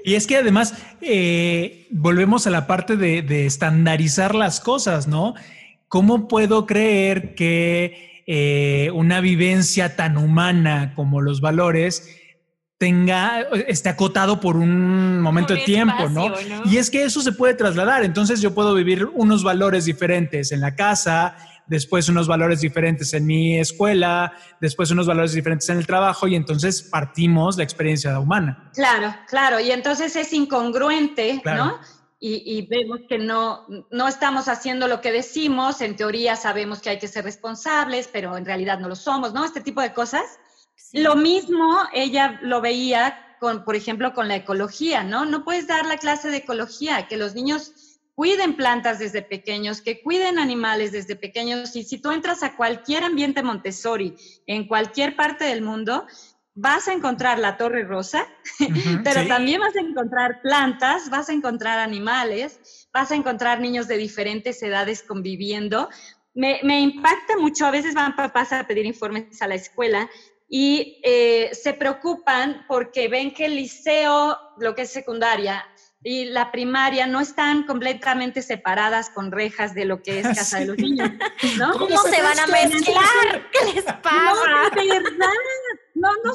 [0.05, 5.35] Y es que además eh, volvemos a la parte de, de, estandarizar las cosas, ¿no?
[5.89, 12.22] ¿Cómo puedo creer que eh, una vivencia tan humana como los valores
[12.83, 16.33] tenga, esté acotado por un momento de tiempo, ¿no?
[16.65, 18.03] Y es que eso se puede trasladar.
[18.03, 21.37] Entonces yo puedo vivir unos valores diferentes en la casa,
[21.69, 26.35] después unos valores diferentes en mi escuela, después unos valores diferentes en el trabajo y
[26.35, 28.73] entonces partimos la experiencia humana.
[28.75, 29.61] Claro, claro.
[29.61, 31.79] Y entonces es incongruente, ¿no?
[32.19, 35.81] Y, vemos que no, no estamos haciendo lo que decimos.
[35.81, 39.45] En teoría sabemos que hay que ser responsables, pero en realidad no lo somos, ¿no?
[39.45, 40.25] Este tipo de cosas.
[40.93, 45.25] Lo mismo ella lo veía con, por ejemplo, con la ecología, ¿no?
[45.25, 47.73] No puedes dar la clase de ecología, que los niños
[48.15, 51.75] cuiden plantas desde pequeños, que cuiden animales desde pequeños.
[51.75, 54.15] Y si tú entras a cualquier ambiente Montessori
[54.47, 56.07] en cualquier parte del mundo,
[56.55, 58.27] vas a encontrar la torre rosa,
[59.05, 63.97] pero también vas a encontrar plantas, vas a encontrar animales, vas a encontrar niños de
[63.97, 65.89] diferentes edades conviviendo.
[66.35, 70.09] Me, me impacta mucho, a veces van papás a pedir informes a la escuela
[70.55, 75.65] y eh, se preocupan porque ven que el liceo, lo que es secundaria,
[76.03, 80.67] y la primaria no están completamente separadas con rejas de lo que es casa de
[80.67, 81.11] los niños.
[81.57, 81.73] ¿no?
[81.73, 83.51] ¿Cómo se van a mezclar?
[83.51, 84.35] ¿Qué les pasa?
[84.75, 85.33] No, de verdad.
[85.95, 86.33] No, no,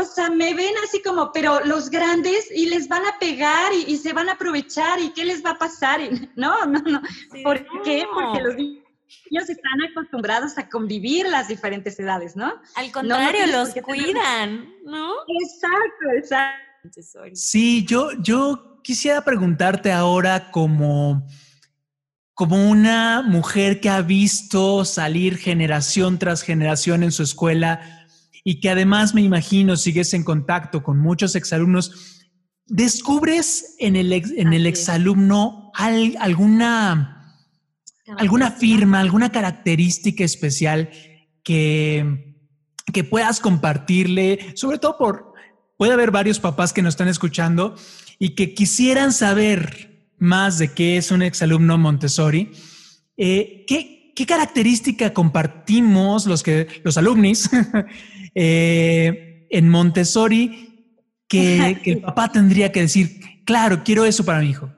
[0.00, 3.96] o sea, me ven así como, pero los grandes y les van a pegar y,
[3.98, 6.00] se van a aprovechar y qué les va a pasar.
[6.00, 7.00] Y, no, no, no.
[7.44, 8.04] ¿Por qué?
[8.12, 8.89] Porque los niños
[9.30, 12.52] están acostumbrados a convivir las diferentes edades, ¿no?
[12.76, 15.12] Al contrario, los cuidan, ¿no?
[15.42, 16.70] Exacto, exacto.
[17.34, 21.26] Sí, yo, yo quisiera preguntarte ahora como,
[22.34, 28.06] como una mujer que ha visto salir generación tras generación en su escuela
[28.44, 32.24] y que además me imagino sigues en contacto con muchos exalumnos,
[32.66, 37.19] ¿descubres en el, en el exalumno alguna,
[38.18, 40.90] alguna firma, alguna característica especial
[41.42, 42.34] que,
[42.92, 45.30] que puedas compartirle, sobre todo por
[45.80, 47.74] puede haber varios papás que nos están escuchando
[48.18, 52.52] y que quisieran saber más de qué es un exalumno Montessori.
[53.16, 53.96] Eh, ¿qué,
[54.26, 57.48] característica compartimos los, que, los alumnis
[58.34, 64.50] eh, en Montessori que, que el papá tendría que decir, claro, quiero eso para mi
[64.50, 64.70] hijo?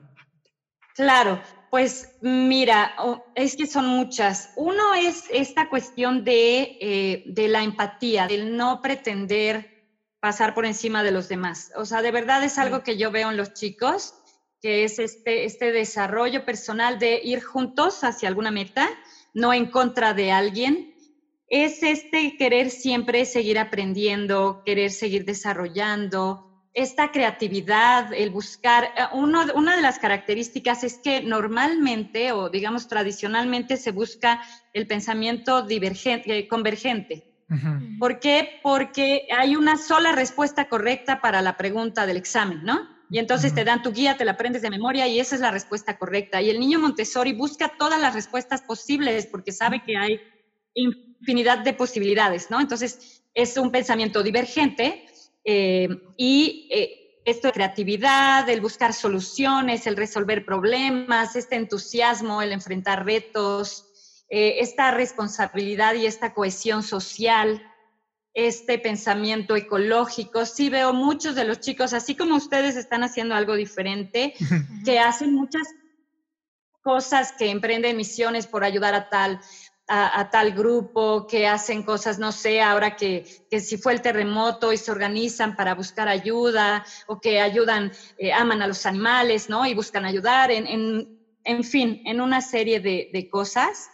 [0.95, 1.41] Claro,
[1.73, 2.95] pues mira,
[3.33, 4.51] es que son muchas.
[4.55, 11.01] Uno es esta cuestión de, eh, de la empatía, del no pretender pasar por encima
[11.01, 11.71] de los demás.
[11.75, 14.13] O sea, de verdad es algo que yo veo en los chicos,
[14.61, 18.87] que es este, este desarrollo personal de ir juntos hacia alguna meta,
[19.33, 20.93] no en contra de alguien.
[21.47, 28.85] Es este querer siempre seguir aprendiendo, querer seguir desarrollando, esta creatividad, el buscar.
[28.85, 34.41] Eh, uno, una de las características es que normalmente, o digamos tradicionalmente, se busca
[34.73, 37.29] el pensamiento divergente, convergente.
[37.99, 38.59] ¿Por qué?
[38.63, 42.89] Porque hay una sola respuesta correcta para la pregunta del examen, ¿no?
[43.11, 45.51] Y entonces te dan tu guía, te la aprendes de memoria y esa es la
[45.51, 46.41] respuesta correcta.
[46.41, 50.19] Y el niño Montessori busca todas las respuestas posibles porque sabe que hay
[50.73, 52.59] infinidad de posibilidades, ¿no?
[52.59, 55.05] Entonces es un pensamiento divergente
[55.43, 55.87] eh,
[56.17, 63.05] y eh, esto de creatividad, el buscar soluciones, el resolver problemas, este entusiasmo, el enfrentar
[63.05, 63.85] retos,
[64.29, 67.61] eh, esta responsabilidad y esta cohesión social,
[68.33, 70.45] este pensamiento ecológico.
[70.45, 74.33] Sí veo muchos de los chicos, así como ustedes están haciendo algo diferente,
[74.85, 75.67] que hacen muchas
[76.81, 79.39] cosas, que emprenden misiones por ayudar a tal,
[79.87, 83.25] a, tal grupo, que hacen cosas, no sé, ahora que,
[83.59, 88.61] si fue el terremoto y se organizan para buscar ayuda, o que ayudan, eh, aman
[88.61, 89.65] a los animales, ¿no?
[89.65, 91.07] Y buscan ayudar, en,
[91.43, 93.89] en, fin, en una serie de, de cosas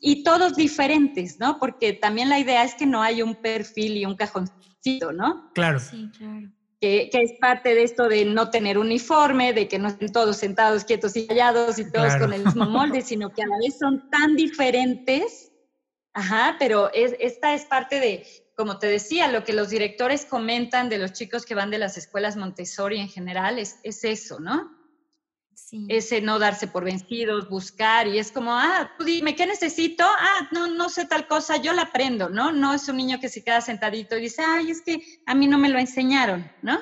[0.00, 1.58] y todos diferentes, ¿no?
[1.58, 5.50] Porque también la idea es que no haya un perfil y un cajoncito, ¿no?
[5.54, 5.78] Claro.
[5.78, 6.50] Sí, claro.
[6.80, 10.84] Que, es parte de esto de no tener uniforme, de que no estén todos sentados
[10.84, 14.10] quietos y callados y todos con el mismo molde, sino que a la vez son
[14.10, 15.52] tan diferentes.
[16.12, 20.88] Ajá, pero es, esta es parte de, como te decía, lo que los directores comentan
[20.88, 24.83] de los chicos que van de las escuelas Montessori en general, es, es eso, ¿no?
[25.88, 30.04] Ese no darse por vencidos, buscar, y es como, ah, tú dime, ¿qué necesito?
[30.04, 32.52] Ah, no, no sé tal cosa, yo la aprendo, ¿no?
[32.52, 35.46] No es un niño que se queda sentadito y dice, ay, es que a mí
[35.46, 36.78] no me lo enseñaron, ¿no?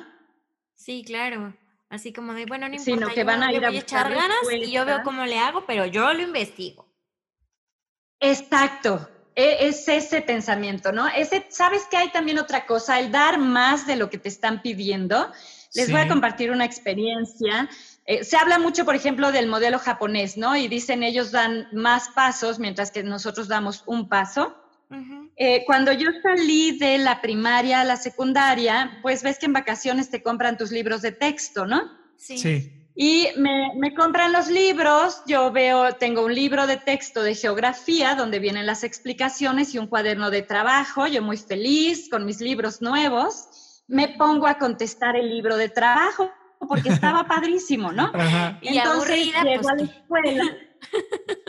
[0.74, 1.56] Sí, claro.
[1.88, 4.70] Así como de, bueno, no importa, Sino que van a ir a, echar ganas y
[4.70, 6.86] yo veo cómo le hago, pero yo lo investigo.
[8.18, 11.08] Exacto, e, es ese pensamiento, ¿no?
[11.08, 12.98] Ese, ¿sabes que hay también otra cosa?
[12.98, 15.30] El dar más de lo que te están pidiendo.
[15.74, 17.68] Les voy a compartir una experiencia.
[18.04, 20.56] Eh, se habla mucho, por ejemplo, del modelo japonés, ¿no?
[20.56, 24.56] Y dicen ellos dan más pasos mientras que nosotros damos un paso.
[25.36, 30.10] Eh, cuando yo salí de la primaria a la secundaria, pues ves que en vacaciones
[30.10, 31.90] te compran tus libros de texto, ¿no?
[32.18, 32.70] Sí.
[32.94, 38.14] Y me, me, compran los libros, yo veo, tengo un libro de texto de geografía
[38.14, 42.82] donde vienen las explicaciones y un cuaderno de trabajo, yo muy feliz con mis libros
[42.82, 46.30] nuevos, me pongo a contestar el libro de trabajo
[46.66, 48.12] porque estaba padrísimo, ¿no?
[48.60, 50.56] Y entonces llego a la escuela.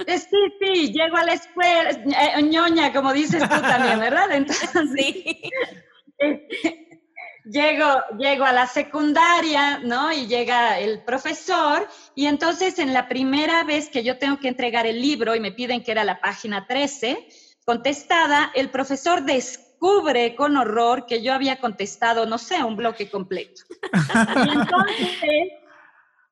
[0.05, 4.31] Eh, sí, sí, llego a la escuela, eh, ñoña, como dices tú también, ¿verdad?
[4.31, 5.41] Entonces, sí.
[7.45, 7.85] Llego,
[8.17, 10.13] llego a la secundaria, ¿no?
[10.13, 11.85] Y llega el profesor,
[12.15, 15.51] y entonces en la primera vez que yo tengo que entregar el libro y me
[15.51, 17.27] piden que era la página 13,
[17.65, 23.09] contestada, el profesor descubre descubre con horror que yo había contestado, no sé, un bloque
[23.09, 23.63] completo.
[24.45, 25.49] Y entonces,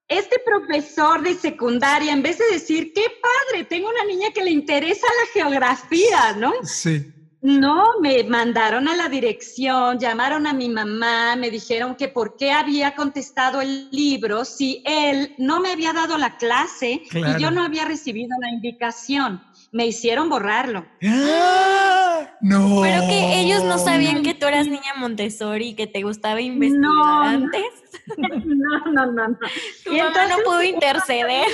[0.07, 4.51] este profesor de secundaria, en vez de decir, qué padre, tengo una niña que le
[4.51, 6.51] interesa la geografía, ¿no?
[6.63, 7.13] Sí.
[7.43, 12.51] No, me mandaron a la dirección, llamaron a mi mamá, me dijeron que por qué
[12.51, 17.39] había contestado el libro si él no me había dado la clase Claro.
[17.39, 19.41] y yo no había recibido la indicación.
[19.71, 20.85] Me hicieron borrarlo.
[21.03, 22.00] ¡Ah!
[22.41, 22.81] No.
[22.81, 26.81] Pero que ellos no sabían que tú eras niña Montessori y que te gustaba investigar
[26.93, 27.65] No, antes.
[28.17, 29.37] No, no, no, no.
[29.85, 31.47] Tu Y mamá no entonces, pudo interceder.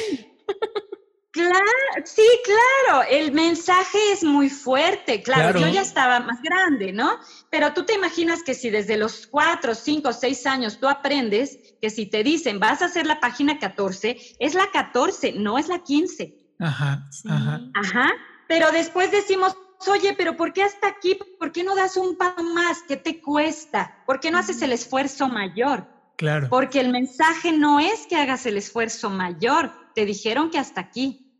[1.31, 1.59] Claro,
[2.05, 5.59] sí, claro, el mensaje es muy fuerte, claro, Claro.
[5.59, 7.19] yo ya estaba más grande, ¿no?
[7.51, 11.91] Pero tú te imaginas que si desde los cuatro, cinco, seis años tú aprendes que
[11.91, 15.83] si te dicen vas a hacer la página 14, es la 14, no es la
[15.83, 16.33] 15.
[16.59, 17.27] Ajá, Sí.
[17.29, 17.61] ajá.
[17.75, 18.09] Ajá,
[18.47, 19.55] pero después decimos,
[19.87, 21.17] oye, pero ¿por qué hasta aquí?
[21.39, 22.79] ¿Por qué no das un paso más?
[22.87, 24.03] ¿Qué te cuesta?
[24.05, 25.87] ¿Por qué no haces el esfuerzo mayor?
[26.15, 26.47] Claro.
[26.49, 31.31] Porque el mensaje no es que hagas el esfuerzo mayor, te dijeron que hasta aquí.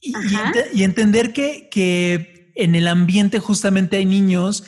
[0.00, 4.64] Y entender que, que en el ambiente justamente hay niños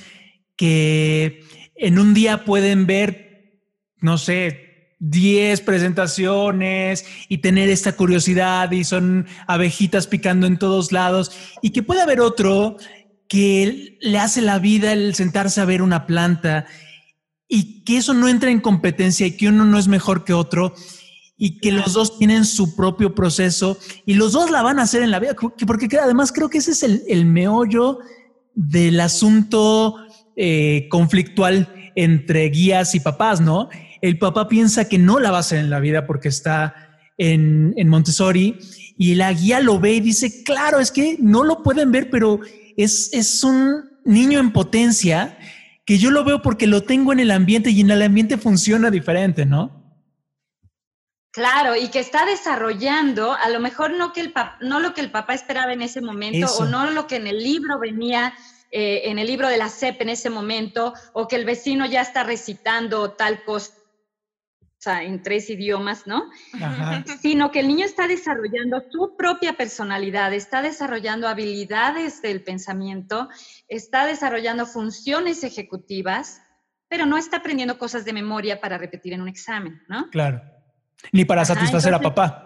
[0.56, 1.44] que
[1.74, 3.62] en un día pueden ver,
[4.00, 4.67] no sé,
[5.00, 11.30] 10 presentaciones y tener esta curiosidad y son abejitas picando en todos lados
[11.62, 12.76] y que puede haber otro
[13.28, 16.66] que le hace la vida el sentarse a ver una planta
[17.46, 20.74] y que eso no entra en competencia y que uno no es mejor que otro
[21.36, 25.02] y que los dos tienen su propio proceso y los dos la van a hacer
[25.02, 27.98] en la vida, que- porque además creo que ese es el, el meollo
[28.54, 29.94] del asunto
[30.34, 33.68] eh, conflictual entre guías y papás, ¿no?
[34.00, 36.74] El papá piensa que no la va a hacer en la vida porque está
[37.16, 38.58] en, en Montessori
[38.96, 42.40] y la guía lo ve y dice, claro, es que no lo pueden ver, pero
[42.76, 45.38] es, es un niño en potencia
[45.84, 48.90] que yo lo veo porque lo tengo en el ambiente y en el ambiente funciona
[48.90, 49.78] diferente, ¿no?
[51.30, 55.00] Claro, y que está desarrollando, a lo mejor no, que el pap- no lo que
[55.02, 56.64] el papá esperaba en ese momento, Eso.
[56.64, 58.34] o no lo que en el libro venía,
[58.70, 62.00] eh, en el libro de la CEP en ese momento, o que el vecino ya
[62.02, 63.72] está recitando tal cosa
[64.86, 66.30] en tres idiomas, ¿no?
[66.54, 67.04] Ajá.
[67.20, 73.28] Sino que el niño está desarrollando su propia personalidad, está desarrollando habilidades del pensamiento,
[73.68, 76.40] está desarrollando funciones ejecutivas,
[76.88, 80.08] pero no está aprendiendo cosas de memoria para repetir en un examen, ¿no?
[80.10, 80.40] Claro.
[81.12, 82.44] Ni para Ajá, satisfacer a papá.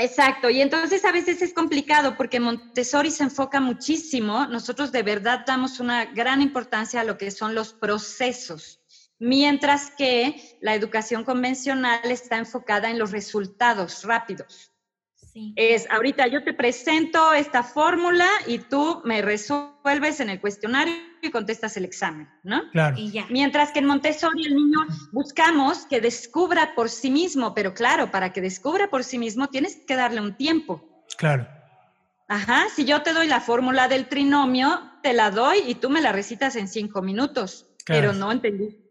[0.00, 5.42] Exacto, y entonces a veces es complicado porque Montessori se enfoca muchísimo, nosotros de verdad
[5.44, 8.77] damos una gran importancia a lo que son los procesos,
[9.18, 14.72] mientras que la educación convencional está enfocada en los resultados rápidos.
[15.32, 15.52] Sí.
[15.56, 21.30] Es, ahorita yo te presento esta fórmula y tú me resuelves en el cuestionario y
[21.30, 22.62] contestas el examen, ¿no?
[22.70, 22.96] Claro.
[22.98, 23.26] Y ya.
[23.28, 24.78] Mientras que en Montessori el niño
[25.12, 29.76] buscamos que descubra por sí mismo, pero claro, para que descubra por sí mismo tienes
[29.86, 31.04] que darle un tiempo.
[31.18, 31.46] Claro.
[32.28, 36.00] Ajá, si yo te doy la fórmula del trinomio, te la doy y tú me
[36.00, 38.00] la recitas en cinco minutos, Claro.
[38.00, 38.30] pero no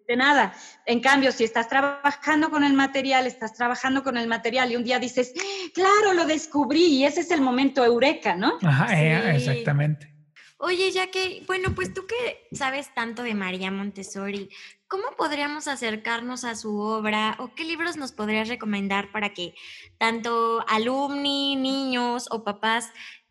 [0.08, 0.53] entendiste nada.
[0.86, 4.84] En cambio, si estás trabajando con el material, estás trabajando con el material y un
[4.84, 5.34] día dices,
[5.74, 8.58] claro, lo descubrí y ese es el momento eureka, ¿no?
[8.62, 9.49] Ajá, eh, Sí.
[9.49, 10.14] exactamente.
[10.60, 14.49] Oye, ya que, bueno, pues tú que sabes tanto de María Montessori,
[14.88, 19.53] ¿cómo podríamos acercarnos a su obra o qué libros nos podrías recomendar para que
[19.99, 22.89] tanto alumni, niños o papás,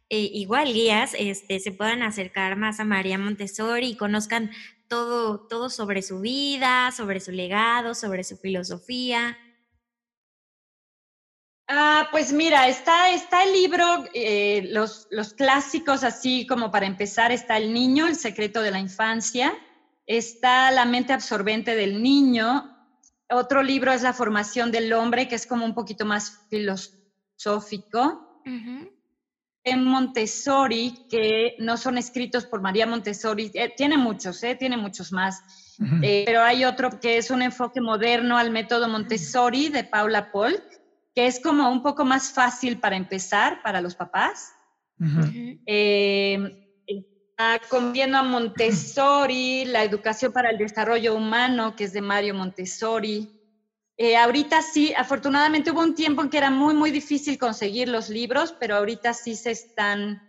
[0.08, 4.52] eh, igual guías, este, se puedan acercar más a María Montessori y conozcan
[4.88, 9.36] todo, todo sobre su vida, sobre su legado, sobre su filosofía?
[11.68, 17.32] Ah, pues mira, está, está el libro, eh, los, los clásicos, así como para empezar,
[17.32, 19.52] está El Niño, El Secreto de la Infancia,
[20.06, 22.76] está La Mente Absorbente del Niño,
[23.28, 28.40] otro libro es La Formación del Hombre, que es como un poquito más filosófico.
[29.66, 35.10] En Montessori, que no son escritos por María Montessori, eh, tiene muchos, eh, tiene muchos
[35.10, 35.42] más,
[36.02, 40.62] eh, pero hay otro que es un enfoque moderno al método Montessori de Paula Polk,
[41.16, 44.52] que es como un poco más fácil para empezar para los papás.
[45.66, 52.34] Eh, está conviendo a Montessori, la educación para el desarrollo humano, que es de Mario
[52.34, 53.35] Montessori.
[53.98, 58.10] Eh, ahorita sí, afortunadamente hubo un tiempo en que era muy, muy difícil conseguir los
[58.10, 60.22] libros, pero ahorita sí se están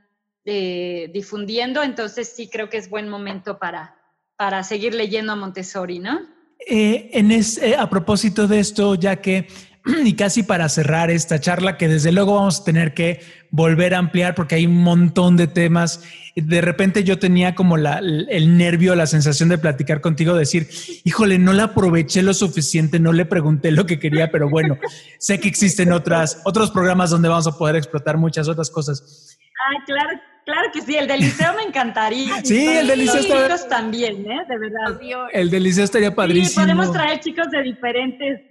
[0.46, 3.98] eh, difundiendo, entonces sí creo que es buen momento para,
[4.38, 6.22] para seguir leyendo a Montessori, ¿no?
[6.66, 7.32] Eh, en
[7.78, 9.48] a propósito de esto, ya que,
[10.06, 14.00] y casi para cerrar esta charla, que desde luego vamos a tener que volver a
[14.00, 16.04] ampliar porque hay un montón de temas.
[16.36, 20.68] De repente yo tenía como la- el nervio, la sensación de platicar contigo, decir,
[21.04, 24.78] híjole, no la aproveché lo suficiente, no le pregunté lo que quería, pero bueno,
[25.20, 29.38] sé que existen otras, otros programas donde vamos a poder explotar muchas otras cosas.
[29.70, 32.42] Ah, claro, Claro que sí, el del liceo me encantaría.
[32.42, 33.22] Sí, el del liceo
[33.70, 34.46] también, ¿eh?
[34.48, 35.28] De verdad.
[35.34, 36.64] El del liceo estaría Sí, padrísimo.
[36.64, 38.42] podemos traer chicos de diferentes.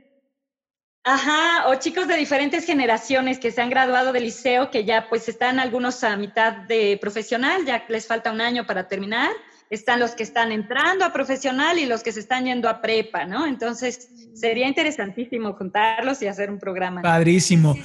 [1.08, 5.28] Ajá, o chicos de diferentes generaciones que se han graduado del liceo, que ya pues
[5.28, 9.30] están algunos a mitad de profesional, ya les falta un año para terminar.
[9.70, 13.24] Están los que están entrando a profesional y los que se están yendo a prepa,
[13.24, 13.46] ¿no?
[13.46, 17.02] Entonces, sería interesantísimo juntarlos y hacer un programa.
[17.02, 17.76] Padrísimo.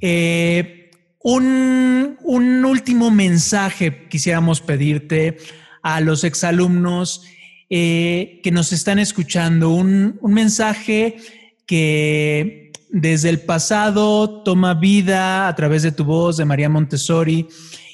[0.00, 0.90] Eh,
[1.22, 5.36] un, un último mensaje quisiéramos pedirte
[5.82, 7.26] a los exalumnos
[7.68, 11.18] eh, que nos están escuchando, un, un mensaje
[11.66, 17.46] que desde el pasado toma vida a través de tu voz, de María Montessori,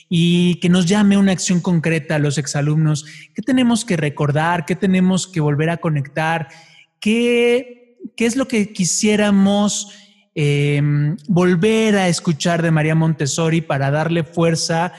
[0.09, 3.05] y que nos llame una acción concreta a los exalumnos.
[3.35, 4.65] ¿Qué tenemos que recordar?
[4.65, 6.49] ¿Qué tenemos que volver a conectar?
[7.01, 9.89] ¿Qué, qué es lo que quisiéramos
[10.35, 10.81] eh,
[11.29, 14.93] volver a escuchar de María Montessori para darle fuerza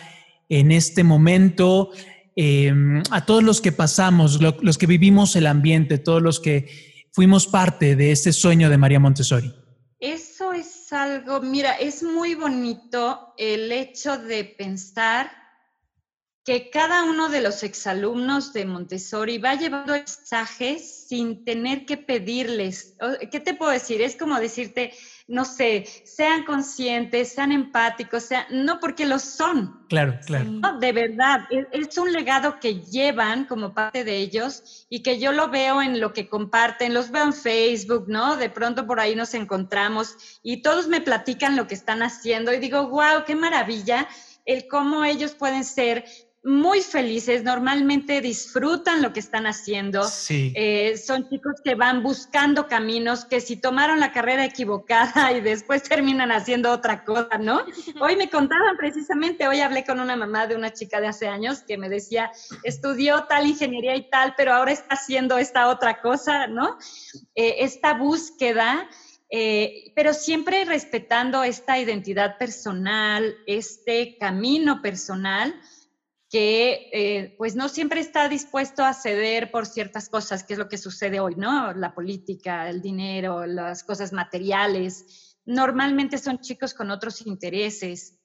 [0.50, 1.92] en este momento
[2.36, 2.74] eh,
[3.12, 6.68] a todos los que pasamos, lo- los que vivimos el ambiente, todos los que
[7.12, 9.54] fuimos parte de este sueño de María Montessori?
[10.00, 15.32] Eso es algo, mira, es muy bonito el hecho de pensar
[16.48, 22.96] que cada uno de los exalumnos de Montessori va llevando mensajes sin tener que pedirles.
[23.30, 24.02] ¿Qué te puedo decir?
[24.02, 24.94] Es como decirte,
[25.28, 29.86] no sé, sean conscientes, sean empáticos, sean, no porque lo son.
[29.90, 30.46] Claro, claro.
[30.46, 35.20] No, de verdad, es, es un legado que llevan como parte de ellos y que
[35.20, 38.38] yo lo veo en lo que comparten, los veo en Facebook, ¿no?
[38.38, 42.60] De pronto por ahí nos encontramos y todos me platican lo que están haciendo y
[42.60, 44.08] digo, wow, qué maravilla
[44.48, 46.06] el cómo ellos pueden ser
[46.48, 50.06] muy felices, normalmente disfrutan lo que están haciendo.
[50.06, 50.54] Sí.
[50.56, 55.84] Eh, son chicos que van buscando caminos, que si tomaron la carrera equivocada y después
[55.84, 57.66] terminan haciendo otra cosa, ¿no?
[58.00, 61.64] Hoy me contaban precisamente, hoy hablé con una mamá de una chica de hace años
[61.68, 62.32] que me decía,
[62.64, 66.78] estudió tal ingeniería y tal, pero ahora está haciendo esta otra cosa, ¿no?
[67.36, 68.88] Eh, esta búsqueda.
[69.30, 75.54] eh, pero siempre respetando esta identidad personal, este camino personal,
[76.30, 80.68] que eh, pues no siempre está dispuesto a ceder por ciertas cosas, que es lo
[80.68, 81.74] que sucede hoy, ¿no?
[81.74, 85.38] La política, el dinero, las cosas materiales.
[85.46, 88.17] Normalmente son chicos con otros intereses.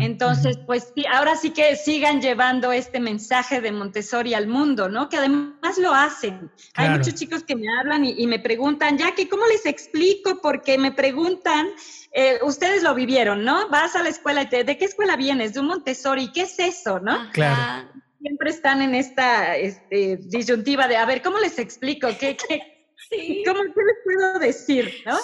[0.00, 5.10] Entonces, pues sí, ahora sí que sigan llevando este mensaje de Montessori al mundo, ¿no?
[5.10, 6.50] Que además lo hacen.
[6.74, 10.40] Hay muchos chicos que me hablan y, y me preguntan, Jackie, ¿cómo les explico?
[10.40, 11.68] Porque me preguntan,
[12.12, 13.68] eh, ustedes lo vivieron, ¿no?
[13.68, 15.52] Vas a la escuela y te, ¿de qué escuela vienes?
[15.52, 17.30] De un Montessori, ¿qué es eso, no?
[17.32, 17.90] Claro.
[18.22, 22.08] Siempre están en esta este, disyuntiva de, a ver, ¿cómo les explico?
[22.18, 22.86] ¿Qué, qué,
[23.46, 25.18] ¿cómo, ¿Qué les puedo decir, no?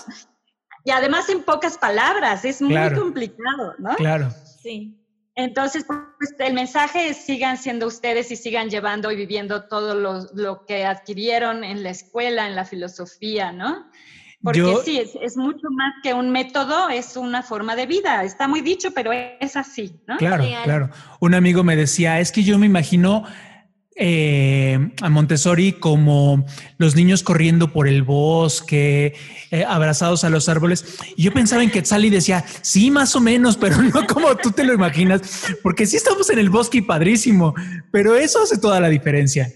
[0.85, 3.01] Y además en pocas palabras, es muy Claro.
[3.01, 3.95] complicado, ¿no?
[3.95, 4.31] Claro.
[4.63, 4.99] Sí.
[5.35, 10.27] Entonces, pues el mensaje es sigan siendo ustedes y sigan llevando y viviendo todo lo,
[10.35, 13.87] lo que adquirieron en la escuela, en la filosofía, ¿no?
[14.43, 18.25] Porque Yo- sí, es, es mucho más que un método, es una forma de vida.
[18.25, 20.17] Está muy dicho, pero es así, ¿no?
[20.19, 20.91] Claro, claro.
[21.21, 23.25] Un amigo me decía, es que yo me imagino
[23.97, 26.45] eh, a Montessori como
[26.79, 29.15] los niños corriendo por el bosque,
[29.51, 30.99] eh, abrazados a los árboles.
[31.17, 34.51] Y yo pensaba en Quetzal y decía, sí, más o menos, pero no como tú
[34.51, 35.23] te lo imaginas,
[35.63, 37.55] porque sí estamos en el bosque y padrísimo,
[37.91, 39.53] pero eso hace toda la diferencia.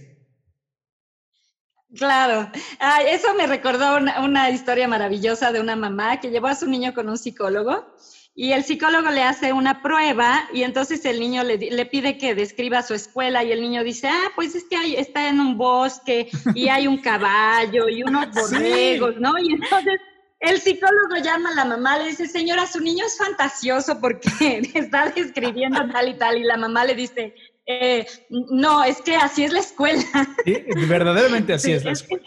[1.94, 6.54] Claro, Ah, eso me recordó una, una historia maravillosa de una mamá que llevó a
[6.54, 7.86] su niño con un psicólogo
[8.38, 12.34] y el psicólogo le hace una prueba y entonces el niño le, le pide que
[12.34, 15.56] describa su escuela y el niño dice, ah, pues es que hay- está en un
[15.56, 19.32] bosque y hay un caballo y unos borregos, ¿no?
[19.38, 19.98] Y entonces
[20.40, 24.28] el psicólogo llama a la mamá, le dice, señora, su niño es fantasioso porque
[24.74, 27.34] está describiendo tal y tal y la mamá le dice,
[27.66, 30.04] "Eh, no, es que así es la escuela.
[30.44, 31.84] Sí, verdaderamente así Sí, es.
[31.84, 32.20] la es que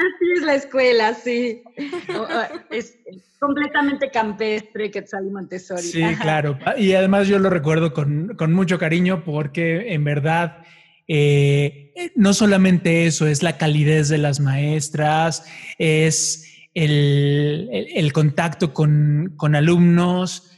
[0.00, 1.62] Así es la escuela, sí.
[2.18, 2.26] O-
[2.70, 2.96] Es
[3.38, 5.82] completamente campestre Quetzal y Montessori.
[5.82, 6.58] Sí, claro.
[6.76, 10.58] Y además yo lo recuerdo con, con mucho cariño porque en verdad
[11.08, 15.44] eh, no solamente eso, es la calidez de las maestras,
[15.78, 20.56] es el, el- el contacto con, con alumnos,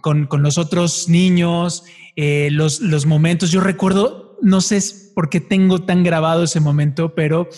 [0.00, 1.84] con, con los otros niños,
[2.16, 3.50] eh, los, los momentos.
[3.52, 4.80] Yo recuerdo, no sé
[5.14, 7.48] por qué tengo tan grabado ese momento, pero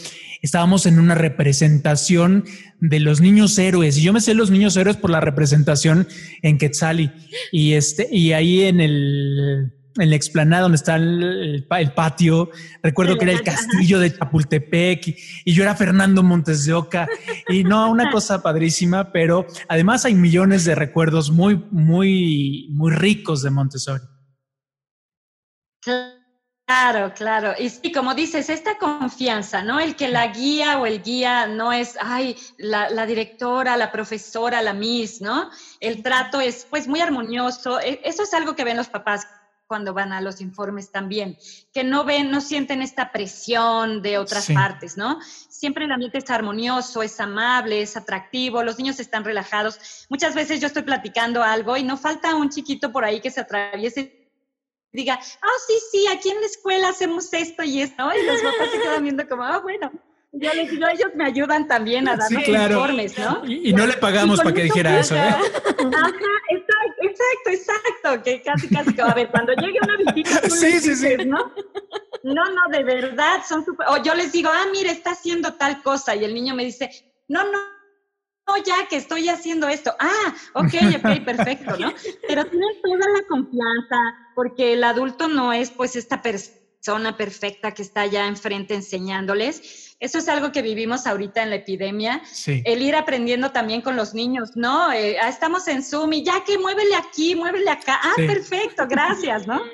[0.43, 2.45] estábamos en una representación
[2.81, 3.97] de los niños héroes.
[3.99, 6.07] Y yo me sé los niños héroes por la representación
[6.43, 7.11] en Quetzali.
[7.51, 11.93] Y, este, y ahí en el, en la explanada donde está el, el pa- el
[11.93, 12.51] patio,
[12.83, 15.17] recuerdo que era el castillo de Chapultepec y,
[15.47, 17.09] y yo era Fernando Montes de Oca.
[17.49, 23.43] Y no, una cosa padrísima, pero además hay millones de recuerdos muy, muy, muy ricos
[23.43, 24.03] de Montessori.
[26.67, 27.53] Claro, claro.
[27.59, 29.81] Y sí, como dices, esta confianza, ¿no?
[29.81, 34.63] El que la guía o el guía no es, ay, la, la, directora, la profesora,
[34.63, 35.51] la miss, ¿no?
[35.79, 37.81] El trato es pues muy armonioso.
[37.81, 39.27] E, eso es algo que ven los papás
[39.67, 41.37] cuando van a los informes también,
[41.73, 45.19] que no ven, no sienten esta presión de otras partes, ¿no?
[45.21, 50.07] Siempre el ambiente es armonioso, es amable, es atractivo, los niños están relajados.
[50.09, 53.41] Muchas veces yo estoy platicando algo y no falta un chiquito por ahí que se
[53.41, 54.24] atraviese
[54.95, 58.71] diga, oh, sí, sí, aquí en la escuela hacemos esto y esto, y los papás
[58.71, 59.91] se quedan viendo como, ah, bueno,
[60.33, 63.43] yo les digo, ellos me ayudan también a dar informes, ¿no?
[63.45, 65.19] Y, no le pagamos para que dijera eso, ¿eh?
[65.19, 65.41] Ajá,
[66.51, 71.17] exacto, exacto, exacto, que casi, casi, a ver, cuando llegue una visita, sí, sí, sí.
[71.27, 71.53] ¿no?
[72.23, 75.83] No, no, de verdad, son súper, o yo les digo, ah, mire, está haciendo tal
[75.83, 76.91] cosa, y el niño me dice,
[77.29, 77.59] no, no,
[78.65, 79.95] ya que estoy haciendo esto.
[79.99, 81.93] Ah, ok, ok, perfecto, ¿no?
[82.29, 83.97] Pero tienen toda la confianza,
[84.35, 89.97] porque el adulto no es pues esta persona perfecta que está allá enfrente enseñándoles.
[90.01, 92.21] Eso es algo que vivimos ahorita en la epidemia.
[92.25, 92.63] Sí.
[92.67, 94.93] El ir aprendiendo también con los niños, ¿no?
[94.93, 97.99] Eh, ah, estamos en Zoom y ya que muévele aquí, muévele acá.
[98.03, 99.63] Ah, perfecto, gracias, ¿no?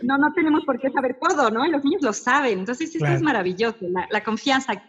[0.00, 1.66] No, no tenemos por qué saber todo, ¿no?
[1.66, 2.60] Y los niños lo saben.
[2.60, 4.80] Entonces, esto es maravilloso, la, la confianza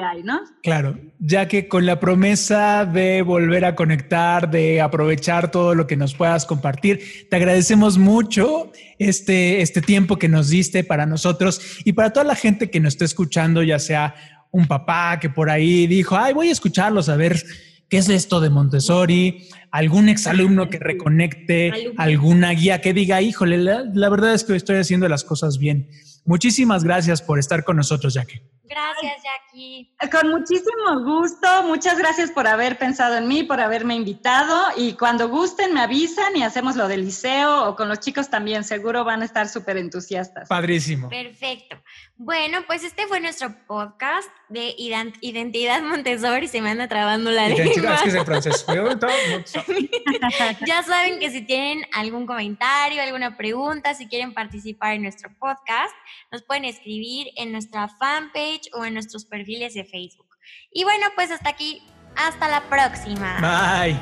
[0.00, 0.40] hay, ¿no?
[0.62, 5.96] Claro, ya que con la promesa de volver a conectar, de aprovechar todo lo que
[5.96, 11.92] nos puedas compartir, te agradecemos mucho este, este tiempo que nos diste para nosotros y
[11.92, 14.14] para toda la gente que nos está escuchando, ya sea
[14.50, 17.42] un papá que por ahí dijo, ay, voy a escucharlos a ver
[17.88, 23.84] qué es esto de Montessori, algún exalumno que reconecte, alguna guía que diga, híjole, la,
[23.92, 25.88] la verdad es que estoy haciendo las cosas bien.
[26.26, 28.42] Muchísimas gracias por estar con nosotros, Jackie.
[28.68, 29.94] Gracias, Jackie.
[30.10, 31.46] Con muchísimo gusto.
[31.62, 34.60] Muchas gracias por haber pensado en mí, por haberme invitado.
[34.76, 38.64] Y cuando gusten, me avisan y hacemos lo del liceo o con los chicos también.
[38.64, 40.48] Seguro van a estar súper entusiastas.
[40.48, 41.08] Padrísimo.
[41.08, 41.76] Perfecto.
[42.18, 46.48] Bueno, pues este fue nuestro podcast de Identidad Montessori.
[46.48, 48.00] Se me anda trabando la lengua.
[50.66, 55.94] ya saben que si tienen algún comentario, alguna pregunta, si quieren participar en nuestro podcast,
[56.32, 60.38] nos pueden escribir en nuestra fanpage o en nuestros perfiles de Facebook.
[60.72, 61.82] Y bueno, pues hasta aquí,
[62.16, 63.40] hasta la próxima.
[63.40, 64.00] Bye.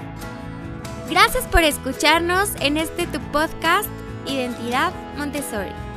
[1.11, 3.89] Gracias por escucharnos en este tu podcast
[4.27, 5.84] Identidad Montessori.